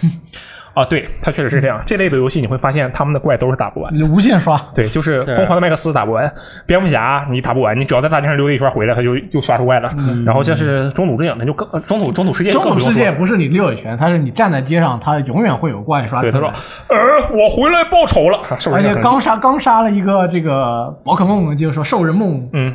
[0.75, 1.81] 啊，对，它确实是这样。
[1.85, 3.93] 这类的游戏你会发现他们的怪都是打不完。
[4.11, 4.59] 无限刷。
[4.75, 6.33] 对，就是是疯狂的麦克斯打不完，
[6.67, 9.91] 蝙蝠侠你打不完，你只要在大街上溜达一圈回来，他就又刷出怪了。
[10.25, 13.07] 然后这是中土之影，那就更呃中土中土世界就中土更不用说了。
[13.07, 16.33] 世界不是你溜一圈，它是你站在街上，它永远会有怪刷出对，来。
[16.33, 16.53] 他说
[16.89, 16.99] ：“呃，
[17.37, 22.75] 我回来报仇了，是不是？”而且刚杀刚杀了一个这个宝可梦，就是说兽人梦，嗯，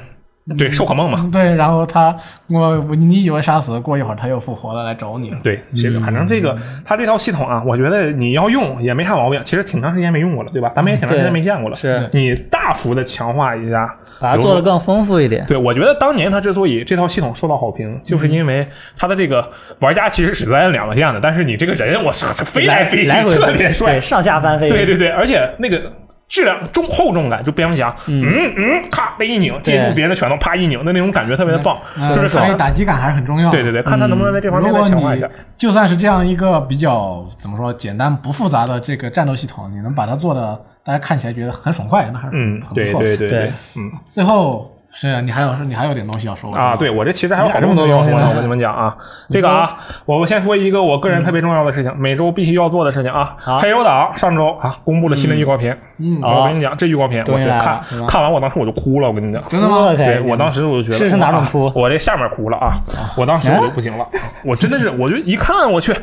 [0.58, 2.16] 对，兽可梦嘛，对，然后他
[2.48, 5.38] 我我你以为杀死，过一会儿他又复活了来找你了。
[5.43, 9.41] 对，这个反正这个他这套系统啊，我觉得你要用也没啥毛病。
[9.43, 10.72] 其实挺长时间没用过了，对吧？
[10.76, 11.76] 咱们也挺长时间没见过了。
[11.76, 15.45] 是你大幅的强化一下，把它做的更丰富一点。
[15.48, 19.45] 对，我觉得当年他之所以这套系统受到好评，就是因为他的这个
[19.82, 24.70] 玩家其实只在按两个键的，但是你这个人我操，飞来飞去来回特别帅对，，上下翻飞。
[24.70, 25.91] 对对对，而且那个
[26.28, 31.78] 质量重厚重感，就蝙蝠侠，嗯嗯，咔被一拧，借助别人的拳头，啪一拧的那种感觉特别的棒，
[32.14, 33.52] 就是所以打击感还是很重要的。
[33.52, 35.30] 对对对，看他能不能在这方面强化一下。
[35.58, 42.84] 就算是这样一个比较怎么说简单不复杂的这个战斗系统，你能把它做的大家看起来觉得很爽快，那还是很不错的。
[42.84, 43.92] 对对对对，嗯。
[44.06, 48.98] 最后是啊你还有是你还有点东西要说啊，对，我这其实还有好多东西要说呢，我跟你们讲啊，
[49.30, 53.36] 这个啊，我先说一个我个人特别重要的事情，每周必须要做的事情啊。
[53.62, 59.43] 黑手党上周啊公布了新的预告片，嗯，我跟你讲，这预告片我去看看完，我当时我就哭了，我跟你讲。
[59.50, 59.93] 真的吗？
[59.95, 62.74] 对我当时我就觉得是是哪种哇哭我这下面哭了啊！
[63.16, 64.08] 我当时我就不行了，
[64.43, 65.93] 我真的是，我就一看我去，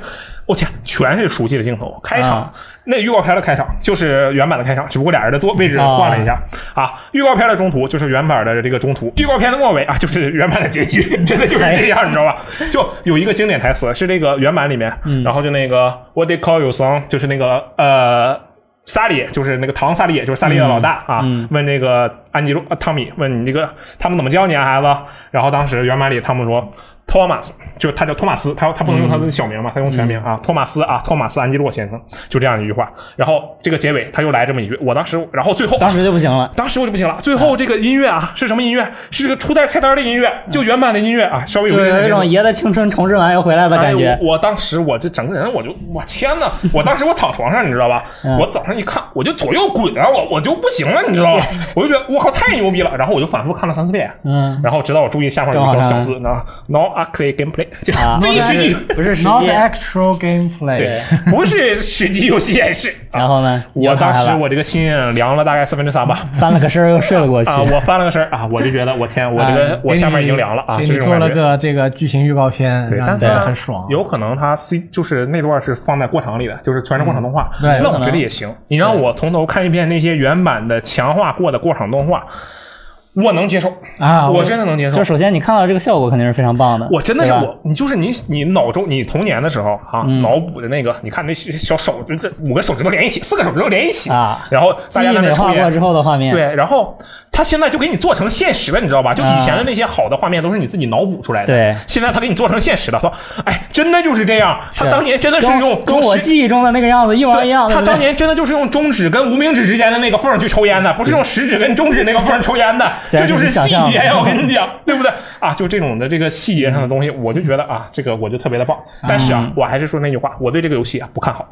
[0.47, 1.99] 我天，全是熟悉的镜头。
[2.03, 2.53] 开场啊
[2.87, 6.39] 那预告片的开场就是原版的开场，只不过俩人的坐位置换了一下
[6.75, 6.93] 啊。
[7.13, 12.37] 预告片的中途就是原版的这个中途，预告片的末尾啊就是原版的结局， 真的就是这样，你知道吧？
[12.71, 14.93] 就有一个经典台词是这个原版里面，
[15.25, 18.39] 然后就那个 What they call you son，就是那个呃。
[18.87, 23.69] 萨利就是那个唐萨利，就是萨利的老大啊，问那个安吉洛、啊汤米，问你这个
[23.99, 24.87] 他们怎么叫你啊，孩子？
[25.31, 26.69] 然后当时原版里汤姆说
[27.07, 32.91] 托马斯，就他叫托马斯，他他不能用他的小名嘛，他用全名啊，托马斯啊，托马斯安吉洛先生，就这样一句话。
[33.15, 36.51] 然后这个结尾他又来这么一句，我当时，然后最后当时就不行了。
[36.57, 38.85] 当时我就不行了，最后这个音乐啊是什么音乐？
[39.11, 44.19] 是这个初代菜单的音乐，就原版的音乐啊，稍微有有一点点一种爷的青春重置完又回来的感觉哎。
[44.23, 46.47] 我我当时我这整个人我就我天呐！
[46.73, 48.03] 我当时我躺床上，你知道吧？
[48.25, 51.45] 嗯我早上一看，我就左右滚啊，我我就不行了，你知道吧？
[51.77, 59.51] 我就觉得我靠太牛逼了，然后我就反复看了三四遍，嗯，然后直到我注意下方有一条小字呢，No arcade gameplay，就啊，非 实际，不是实 Not 际。
[59.51, 60.79] actual gameplay。
[60.79, 62.93] 对，不是实际游戏演示。
[63.11, 63.63] 啊然后呢？
[63.75, 66.19] 我当时我这个心凉了大概四分之三吧。
[66.33, 67.51] 翻了个身又睡了过 去。
[67.51, 71.29] 啊，我翻了个身啊，我就觉得我天，我这个啊我下面已经凉了啊，就这种感觉。
[71.29, 73.87] 做了个这个剧情预告片，对，但它很爽。
[73.89, 77.49] 有可能它 C 就是那段是放在过场里的，就是全是过场动画。
[77.61, 78.53] 对那我觉得也行。
[78.69, 82.74] 你让我从头看一遍那些原版的强化过的过场动画， 아!
[83.15, 85.05] 我能接受啊我真的能接受就。
[85.05, 86.89] 首先你看到这个效果肯定是非常棒的。
[86.91, 96.97] 我真的是我，你就是你，你脑中你童年的时候啊，嗯脑补的那个，你看那小手指，这五个手指头连一起，四个手指头连一起啊然后大记忆家在那抽烟，美化过之后的画面，对，然后
[97.31, 99.15] 他现在就给你做成现实了，你知道吧？
[99.15, 103.13] 就以前的那些好的画面都是你自己脑补出来的，对现在他给你做成现实了，说，
[103.45, 104.59] 哎，真的就是这样。
[104.75, 107.69] 他当年真的是用跟我记忆中的那个样子一模一样。
[107.69, 114.19] 他当年真的就是用中指跟无名指之间的那个缝去抽烟的，不是用食指跟中指那个缝抽烟的，这就是是细节呀！
[114.19, 115.53] 我跟你讲， 对不对啊？
[115.55, 118.77] 就这种的这个细节上的东西，我就觉得啊，这个我就特别的棒。
[119.07, 121.47] 但是嗯啊，我还是说那句话，我对这个游戏啊不看好，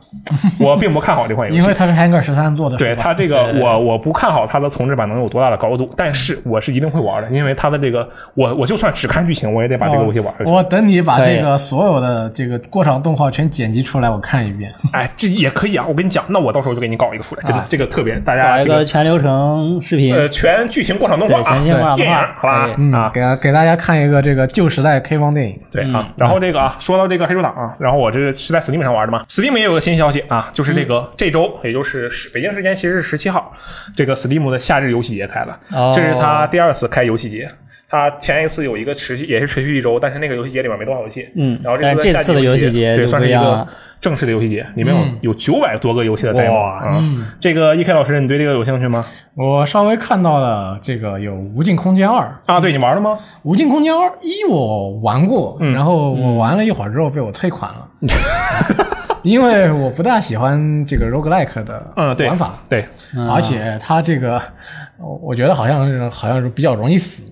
[0.59, 10.51] 我并不看好这款游戏， 因为它是 Hangar 十三做的，对它这个我我不看好它的重置版能有多大的高度，但是我是一定会玩的，因为它的这个我我就算只看剧情，我也得把这个游戏玩下去。
[10.51, 14.73] 我等你把这个所有的这个过场动画全剪辑出来，我看一遍。
[14.93, 15.85] 哎，这也可以啊！
[15.89, 25.59] 我跟你讲，那我到时候就给你搞一个出来，真的，啊这个特别，大搞一家这个个全流程视频，呃全剧情过场动画全新过场电影动画，好吧嗯，啊，给给大家看一个这个旧时代 K 方电影。
[25.71, 33.53] 对啊，然后这个啊，说到这个黑手党啊，然后我这是是在 Steam 上玩的嘛，Steam 也有个新消息啊，就是这个这周，也就是十北京时间其实是十七号，
[33.97, 37.49] 这个 Steam 的夏日游戏节开了，哦这是他第二次开游戏节。
[37.93, 43.69] 他前一次有一个持续也是持续一周，但是那个游戏节里面没多少游戏，嗯然后这次这次的游戏节对算是一个
[44.01, 46.87] 正式的游戏节，里面有有九百多个游戏的 demo 哇啊。
[47.39, 49.05] 这个 E K 老师，你对这个有兴趣吗？
[49.35, 53.11] 我稍微看到了这个有《无尽空间二》，啊，对你玩了吗？
[53.43, 57.87] 《无尽空间二一》我玩过，嗯然后我玩了一会儿之后被我退款了，
[59.23, 62.87] 因为我不大喜欢这个 roguelike 的嗯，玩法，对，
[63.29, 64.41] 而且它这个
[64.99, 67.25] 我我觉得好像是好像是比较容易死，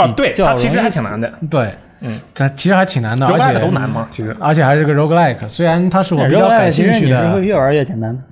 [0.00, 1.70] 啊，对，较它其实还挺难的，对，
[2.00, 4.06] 嗯，它其实还挺难的，而且都难吗？
[4.10, 8.22] 其实，而且还是个 roguelike，虽然它是我比较感类其实你兴趣的是会越玩越简单的。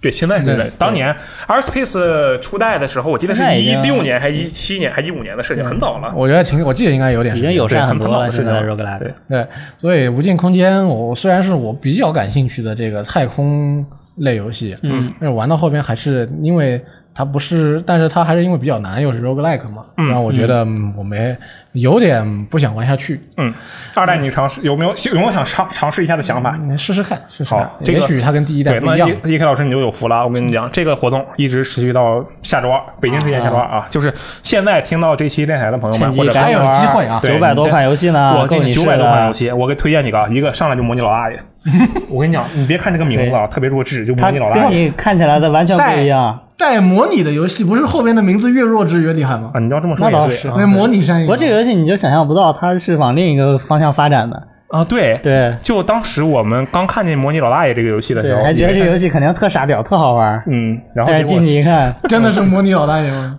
[0.00, 0.70] 对，现在是对的。
[0.78, 1.12] 当年
[1.48, 6.12] R Space 初代的时候，我记得是一六年还一七年还一五年的事情，很早了。
[6.14, 9.12] 我觉得挺，我记得应该有点时间已经友善很多了，现在的 roguelike。
[9.28, 9.44] 对，
[9.76, 13.84] 所以《无尽空间》我虽然是我比较感兴趣的这个太空
[14.18, 16.80] 类游戏，嗯，但是玩到后边还是因为
[17.14, 21.36] 它不是，但是它还是因为比较难，又是 roguelike 嘛，嗯让我觉得嗯我没
[21.80, 23.20] 有点不想玩下去。
[23.36, 23.52] 嗯，
[23.94, 26.58] 二代你尝试有没有有没有想尝尝试一下的想法？
[26.62, 29.34] 你试试看，试试看好，这个也许它跟第一代对，那不一样 E。
[29.34, 34.12] E K 老师你就有福了，我跟你讲，这个活动一直持续到下周二，北京时间下周二啊，就是
[34.42, 39.32] 现在听到这期电台的朋友们，或者还有机会啊九百多款游戏呢，我给够你九百多款游。
[39.32, 41.38] 戏，我给推荐几个啊，一个上来就模拟老大爷，
[42.10, 46.38] 我跟你讲，你别看这个名字啊， 特别弱智，就模拟老大爷跟你看起来的完全不一样。
[46.58, 49.52] 带模拟的游戏不是后边的名字越弱智越厉害吗？
[49.54, 55.18] 啊，你要这么说也对啊，那倒是那模拟山，不过这个游戏你就想象不到它是往另一个方向发展的，啊，对。
[55.22, 60.42] 对就当时我们刚看见《模拟老大爷》这个游戏的时对，候，还觉得这游戏肯定特傻屌，特好玩。
[60.46, 63.38] 嗯，然后进去一看， 真的是模拟老大爷吗？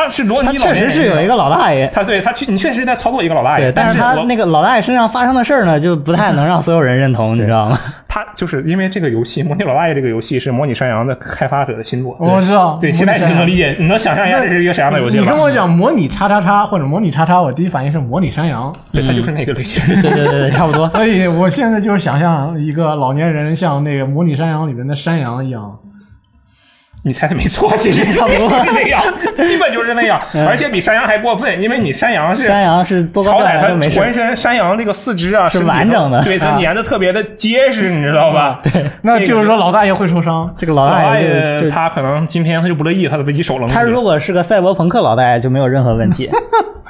[0.00, 1.86] 他他是罗他尼老确实是有一个老大爷。
[1.92, 7.78] 他对他确你确实在操作一个老大爷，对，但是他那个老大爷身上发生的事儿呢，就不太能让所有人认同，你知道吗？
[8.08, 12.76] 他就是因为这个游戏《模拟老大爷》这个游戏是模拟山羊的开发者的新作，我知道。
[12.80, 15.18] 对，现在你能理解，你能想象一下这是一个啥样的游戏？
[15.18, 19.82] 你跟我讲模拟叉叉叉或者模拟叉叉，我第一反应是模拟山羊，对，它就是那个类型。
[20.02, 20.88] 对对对对，差不多。
[20.90, 25.78] 所以我现在就是想象一个老年人像那个模拟山羊里面的山羊一样。
[27.02, 29.02] 你猜的没错， 其实差不多是那样，
[29.46, 34.12] 基本就是那样，而且比山羊还过分，因为你山羊是山羊是多高好歹它段来都没事浑。
[34.12, 38.60] 身山羊这个四肢啊是完整的对， 它啊粘的特别的结实，你知道吧？
[38.64, 40.52] 对，那就是说老大爷会受伤。
[40.58, 43.66] 这个老老大大爷他可能今天他就不乐意，他得被击手了。
[43.66, 46.28] 他如果是个赛博朋克老大爷，就没有任何问题。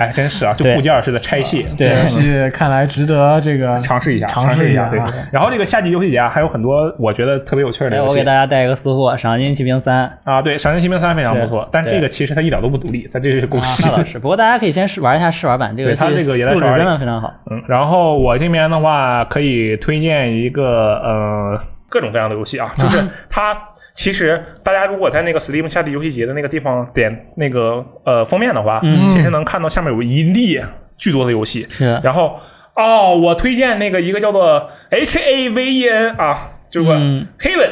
[0.01, 4.99] 哎，真是啊，就部件式的拆卸，对这游戏看来值得这个尝试一下，尝试一下对，
[5.31, 10.41] 然后这个夏季游戏节啊，还有很多我觉得特别有趣的哎，我给大家带一个私货，《赏金骑兵三》啊。
[10.41, 13.97] 对，《赏金骑兵三》非常不错，但这个其实它一点都不独立，它这是公啊，式那。
[13.99, 14.19] 倒是。
[14.19, 17.31] 不过大家可以先试玩一下试玩版，这个游戏对它这个也在素质试玩真的非常好。
[17.51, 23.55] 嗯，然后我这边的话可以推荐一个呃各种各样的游戏啊，就是它
[23.95, 29.11] 其实大家如果在那个 Steam 夏季游戏节的那个地方点那个呃封面的话，嗯。
[29.11, 30.65] 其实能看到下面有一列
[30.97, 32.01] 巨多的游戏，是。
[32.03, 32.39] 然后
[32.77, 36.91] 哦，我推荐那个一个叫做 H A V E N 啊，就是
[37.39, 37.71] heaven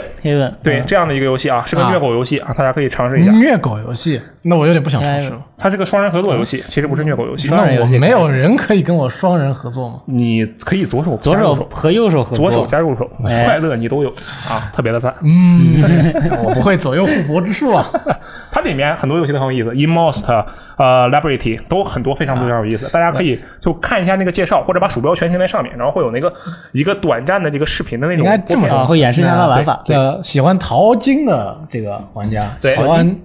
[0.62, 1.90] 对、这样的一个游戏啊，是个啊。
[1.90, 3.32] 虐狗游戏啊，大家可以尝试一下。
[3.32, 5.40] 虐狗游戏，那我有点不想尝试了。
[5.60, 7.48] 它是个双人合作游戏，其实不是虐狗游戏。
[7.50, 10.00] 那我没有人可以跟我双人合作吗？
[10.04, 14.08] 你可以左手左手和右手合作，左手加右手，哎快乐你都有
[14.48, 15.12] 啊，特别的赞。
[15.22, 15.82] 嗯，
[16.44, 17.84] 我不会左右互搏之术啊。
[18.52, 20.26] 它里面很多游戏都很有意思，Inmost、
[20.76, 26.32] 呃 Liberty 都很多非常非常有意思，大家可以就看一下那个介绍，或者把鼠标全停在上面，然后会有那个
[26.72, 29.82] 一个短暂的这个视频的那种应该这么播片啊，会演示一下它玩法。
[29.84, 33.16] 对喜欢淘金的这个玩家，对喜欢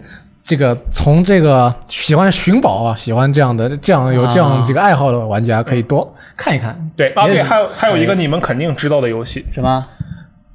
[0.43, 6.77] 这个从这个喜欢寻宝啊，喜欢这样的这样有这样这个爱好的玩家，可以多看一看。
[6.97, 9.85] 对啊，对，还有还有一个你们肯定知道的游戏，什么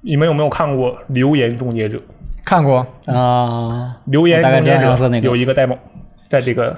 [0.03, 1.97] 你们有没有看过《流言终结者》？
[2.45, 3.97] 看过，啊？
[4.05, 5.77] 流言终结者有一个 demo，
[6.29, 6.77] 在这个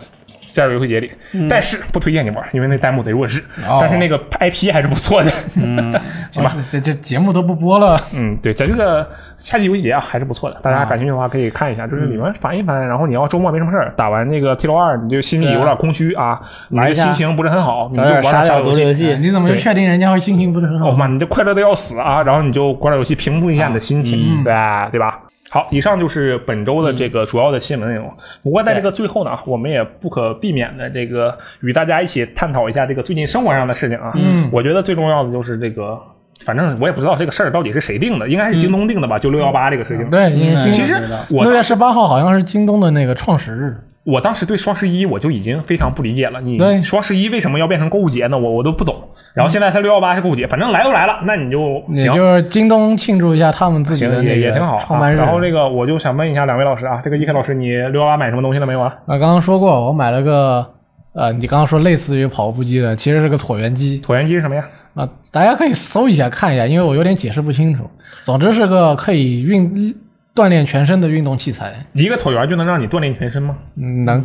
[0.52, 5.30] 在这个游戏节里，嗯但是不推荐你玩，因为那弹幕贼弱智，哦但是那个 IP 还是不错的。
[6.32, 8.00] 行吧哦，这这节目都不播了。
[8.14, 10.56] 嗯，对，在这个夏季游戏节啊，还是不错的。
[10.62, 11.86] 大家感兴趣的话，可以看一下。
[11.86, 18.70] 就是里面翻一翻，然后你要周末没什么事儿，打完那个 T 六二，你就心里有点空虚啊，你的心情不是很好，你就玩点傻屌点小游戏。
[18.72, 20.90] 独立游戏，你怎么就确定人家会心情不是很好？
[20.90, 22.22] 哦妈，你这快乐的要死啊！
[22.22, 24.88] 然后你就玩点游戏，平复一下你的心情，对吧？
[24.90, 25.20] 对吧？
[25.50, 28.08] 好，以上就是本周的这个主要的新闻内容。
[28.42, 34.12] 不过在这个最后呢，我们也不可避免的这个与大家一起探讨一下这个最近生活上的事情啊。
[34.14, 36.00] 嗯，我觉得最重要的就是这个，
[36.44, 39.18] 反正我也不知道这个事儿到底是谁定的，应该是京东定的吧？
[39.18, 40.08] 就六幺八这个事情。
[40.08, 40.94] 对，因为其实
[41.28, 43.76] 我六月十八号好像是京东的那个创始日。
[44.10, 48.38] 我当时对双十一我就已经非常不理解了，你对双十一为什么要变成购物节呢？
[48.38, 48.94] 我我都不懂。
[49.32, 52.04] 然后现在它六幺八是购物节，反正来都来了，那你就行。
[52.04, 54.76] 也就是京东庆祝一下他们自己的那个也也挺好。
[54.98, 58.92] 然后这个我就想问一下两位老师啊，这个一 K 老师，你六幺八买什么东西了没有啊？
[59.06, 60.66] 啊，刚刚说过，我买了个
[61.12, 64.64] 呃，你刚刚说类似于跑步机的，其实是个椭圆机椭圆机是什么呀？
[64.94, 67.88] 啊，大家可以搜一下看一下，因为我有点解释不清楚。
[68.24, 69.94] 总之是个可以运
[70.34, 73.56] 锻炼全身的运动器材，一个椭圆就能让你锻炼全身吗？
[73.76, 74.24] 嗯能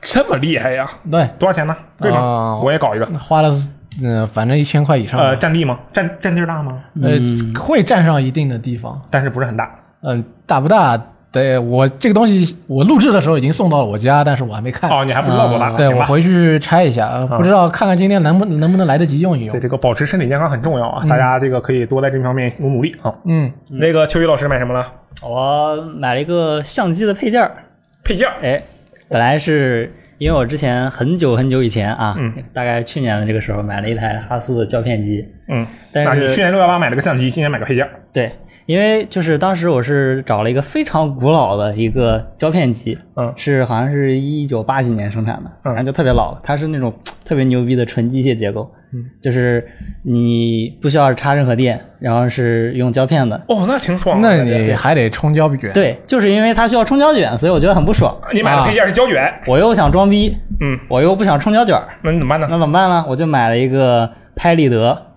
[0.00, 0.88] 这么厉害呀？
[1.10, 1.76] 对多少钱呢？
[1.98, 2.18] 对吗？
[2.18, 3.06] 啊我也搞一个。
[3.18, 3.50] 花了
[4.02, 5.78] 嗯、反正一千块以上，呃，占地吗？
[5.92, 6.82] 占占地儿大吗？
[7.02, 7.10] 呃
[7.60, 9.70] 会占上一定的地方，但是不是很大。
[10.00, 11.00] 嗯、大不大？
[11.32, 14.90] 对我这个东西，我录制的时候已经送到了我家，但是我还没看。
[14.90, 15.70] 哦，你还不知道多大？
[15.70, 15.88] 啊对。
[15.94, 19.60] 我回去拆一下，呃不知道看看今天能不能不能来得及用一用对。
[19.60, 23.12] 这个保持身体健康很重要啊，大家这个可以多在这方面努努力啊。
[23.24, 24.86] 嗯，那个秋雨老师买什么了？
[25.22, 27.50] 我买了一个相机的配件儿，
[28.04, 28.34] 配件儿。
[28.42, 28.62] 哎，
[29.08, 37.90] 本来是因为我之前很久很久以前啊，嗯大概去年的这个时候买了一台哈苏的胶片机，嗯，但是你去年六幺八买了个相机，今年买个配件儿。
[38.12, 38.32] 对，
[38.66, 46.92] 因为就是当时我是找了一个非常古老的一个胶片机，嗯是好像是一九八几年生产的，嗯反正就特别老了，它是那种
[47.24, 49.66] 特别牛逼的纯机械结构，嗯就是
[50.04, 53.40] 你不需要插任何电，然后是用胶片的。
[53.48, 54.20] 哦，那挺爽。
[54.20, 55.72] 那你还得冲胶卷。
[55.72, 58.14] 对，就是因为它需要冲胶卷，所以我觉得很不爽。
[58.34, 62.46] 你买的配件是胶卷，我又想装逼，嗯，我又不想冲胶卷儿，那你怎么办呢？
[62.50, 63.04] 那怎么办呢？
[63.08, 65.11] 我就买了一个拍立得，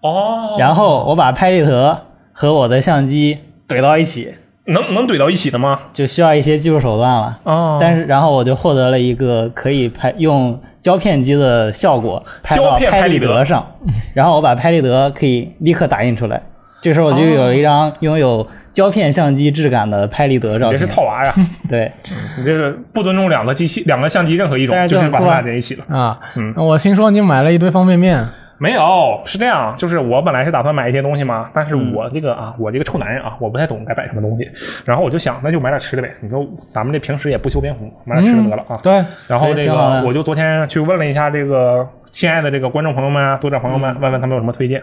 [0.00, 4.34] 哦，然后我把拍立得和我的相机怼到一起，
[4.66, 5.78] 能能怼到一起的吗？
[5.92, 7.38] 就需要一些技术手段了。
[7.44, 13.66] 哦但是然后我就获得了一个可以拍用胶片机的效果拍胶片到拍立得得上，
[14.14, 16.40] 然后我把拍立得可以立刻打印出来。
[16.80, 20.78] 这时候我就有一张拥有胶片相机质感的拍立得照片。
[20.78, 21.34] 这是套娃呀！
[21.68, 21.90] 对，
[22.36, 25.84] 你这是不尊重两个机器、两个相机任何一种就把它就是很酷啊俩在一起了。
[25.88, 28.24] 啊，嗯我听说你买了一堆方便面，
[28.58, 34.50] 没有，是这样，就是我本来是打算买一些东西嘛，但是嗯我这个啊，我这个臭男人啊，我不太懂该买什么东西，
[34.84, 36.12] 然后我就想，那就买点吃的呗。
[36.20, 38.76] 你说咱们这平时也不修边幅，买点吃的得了啊。
[38.82, 44.82] 对，然后这个我就昨天去问了一下这个亲爱的这个观众朋友们啊、读者朋友们，嗯问问他们有什么推荐，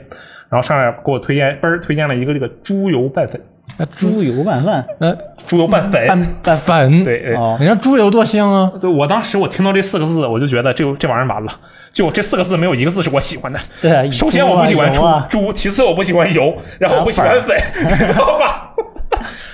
[0.50, 3.42] 然后上来给我推荐，嘣儿推荐了一个这个猪油拌粉，
[3.78, 4.86] 那猪猪油拌饭。
[5.00, 5.16] 那
[5.48, 6.08] 猪油拌粉。
[6.08, 7.36] 拌拌粉，，对，对。
[7.36, 11.52] 哦，人家猪油多香啊，对我当时我听到这四个字，我就觉得这这玩意儿完了，
[11.92, 13.60] 就这四个字没有一个字是我喜欢的。
[13.82, 18.72] 对啊，首先我不喜欢猪猪啊，猪，其次我不喜欢油，然后我不喜欢粉，知道 吧？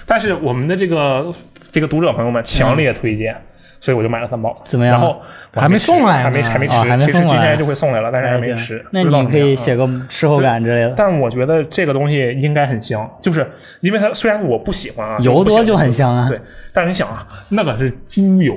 [0.05, 1.33] 但是我们的这个
[1.71, 3.35] 这个读者朋友们强烈推荐，
[3.81, 4.57] 所以我就买了三包。
[4.63, 5.19] 怎么样然后
[5.53, 8.81] 我还没送来还没还没吃其实今天就会送来了，但是还没吃。
[8.91, 9.55] 那你可以。
[9.55, 10.93] 写个吃后感之类的。
[10.95, 13.51] 但我觉得这个东西应该很香，就是
[13.81, 16.29] 因为它虽然我不喜欢啊，油多就很香啊。
[16.29, 16.39] 对，
[16.71, 18.55] 但是你想啊，那可是猪油。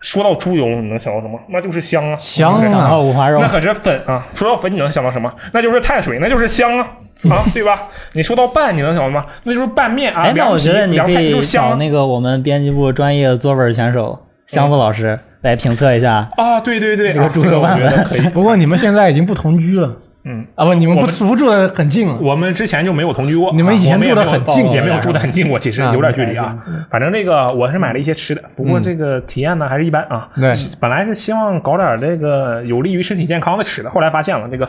[0.00, 1.40] 说到猪油，你能想到什么？
[1.48, 4.22] 那就是香啊，香啊然后五花肉那可是粉啊！
[4.34, 5.32] 说到粉，你能想到什么？
[5.54, 6.86] 那就是碳水，那就是香啊
[7.30, 7.88] 啊， 对吧？
[8.12, 9.24] 你说到拌，你能想到什么？
[9.44, 10.24] 那就是拌面啊。
[10.24, 14.18] 哎，那我觉得你可以找那个我们编辑部专业作文选手
[14.54, 16.28] 箱子老师来评测一下。
[16.36, 18.20] 啊，对对对，那个啊这个我觉得可以。
[18.30, 24.70] 不过你们现在已经不同居了，嗯，啊不，你们不不住的很近了，我们之前就没有同居过，你们以前住的很近。
[24.70, 26.56] 也没有住的很近过，其实啊有点距离啊。
[26.88, 28.82] 反正这个我是买了一些吃的，不过嗯。
[28.82, 30.28] 这个体验呢还是一般啊。
[30.34, 34.68] 对，本来是希望搞点这个有利于身体健康的吃的，后来发现了这个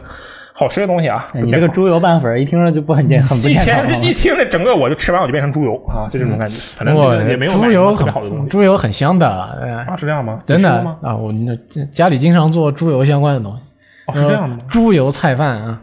[0.58, 6.56] 好吃的东西啊，你这个猪油拌粉一听着就不很健，很不健康一听这整个我就吃完我就变成猪油啊，就这种感觉。
[6.78, 9.28] 反正我也没有猪油什么特别好的东西猪油很香的，
[9.62, 10.40] 呃啊，是这样吗？
[10.48, 10.72] 真的？
[11.02, 11.54] 啊，我那
[11.92, 13.60] 家里经常做猪油相关的东西，
[14.08, 14.62] 哦，是这样的吗？
[14.70, 15.82] 猪油菜饭啊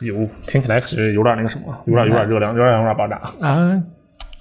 [0.00, 0.16] 油
[0.46, 3.20] 听起来是有点那个什么，有点有点热量，有点有点爆炸。
[3.40, 3.80] 啊，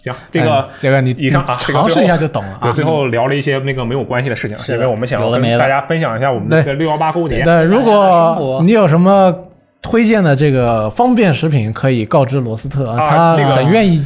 [0.04, 2.74] 行，这个哎这个你以上啊尝试一下就懂了对，啊。
[2.74, 7.44] 最后聊了一些那个没有关系的事情，是因为我们想跟大家分享一下我们的这个六幺八购物节。
[7.44, 9.34] 对，如果你有什么
[9.82, 14.04] 推荐的这个方便食品，可以告知罗斯特啊他这个很愿意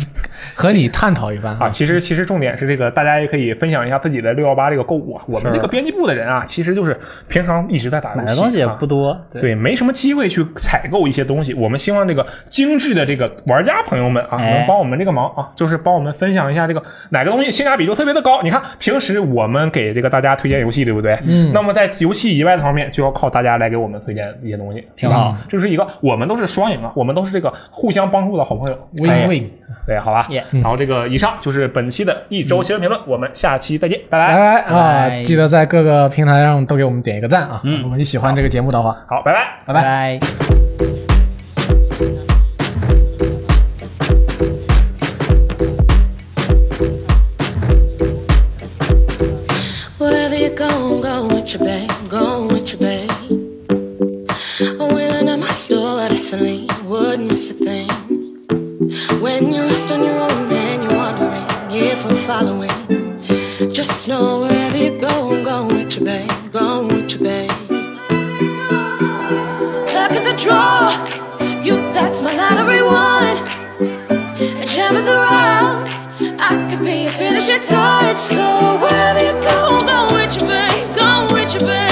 [0.56, 5.24] 和你探讨一番啊，其实其实重点是这个，大家也可以分享一下自己的六幺八这个购物啊。
[5.28, 6.98] 我们这个编辑部的人啊，其实就是
[7.28, 9.20] 平常一直在打游戏，买的东西也啊不多。
[9.32, 11.54] 对，没什么机会去采购一些东西。
[11.54, 18.42] 我们希望这个精致的这个玩家朋友们啊，哎能帮我们这个忙啊，就是帮我们分享一下这个哪个东西性价比就特别的高。
[18.42, 21.20] 你看，平时我们给这个大家推荐游戏，对不对？
[21.26, 21.52] 嗯。
[21.54, 28.90] 那么在游戏以外的方面，就要靠大家来给我们推荐一些东西，挺好就是是一个我们都是双赢啊，我们都是这个互相帮助的好朋友。
[29.00, 29.50] win win，
[29.88, 30.28] 对，好吧。
[30.30, 34.62] Yeah 然后这个以上就是本期的一周新闻评论，我们下期再见，拜拜拜。
[34.62, 35.24] 拜啊！
[35.24, 37.62] 记得在各个平台上都给我们点一个赞啊！
[37.64, 39.40] 如果你喜欢这个节目的话，好，拜拜。
[39.66, 39.82] 拜拜。
[39.82, 40.20] 拜。
[49.98, 51.90] Wherever you go, go with your babe,
[64.06, 67.50] just know wherever you go, go with your babe, go with your babe.
[69.96, 70.92] Look at the draw,
[71.64, 73.38] you, that's my lottery one.
[74.60, 75.90] And jam the rough,
[76.40, 78.18] I could be your finishing touch.
[78.18, 80.96] So wherever you go, go with you, babe.
[80.96, 81.85] Going with you, your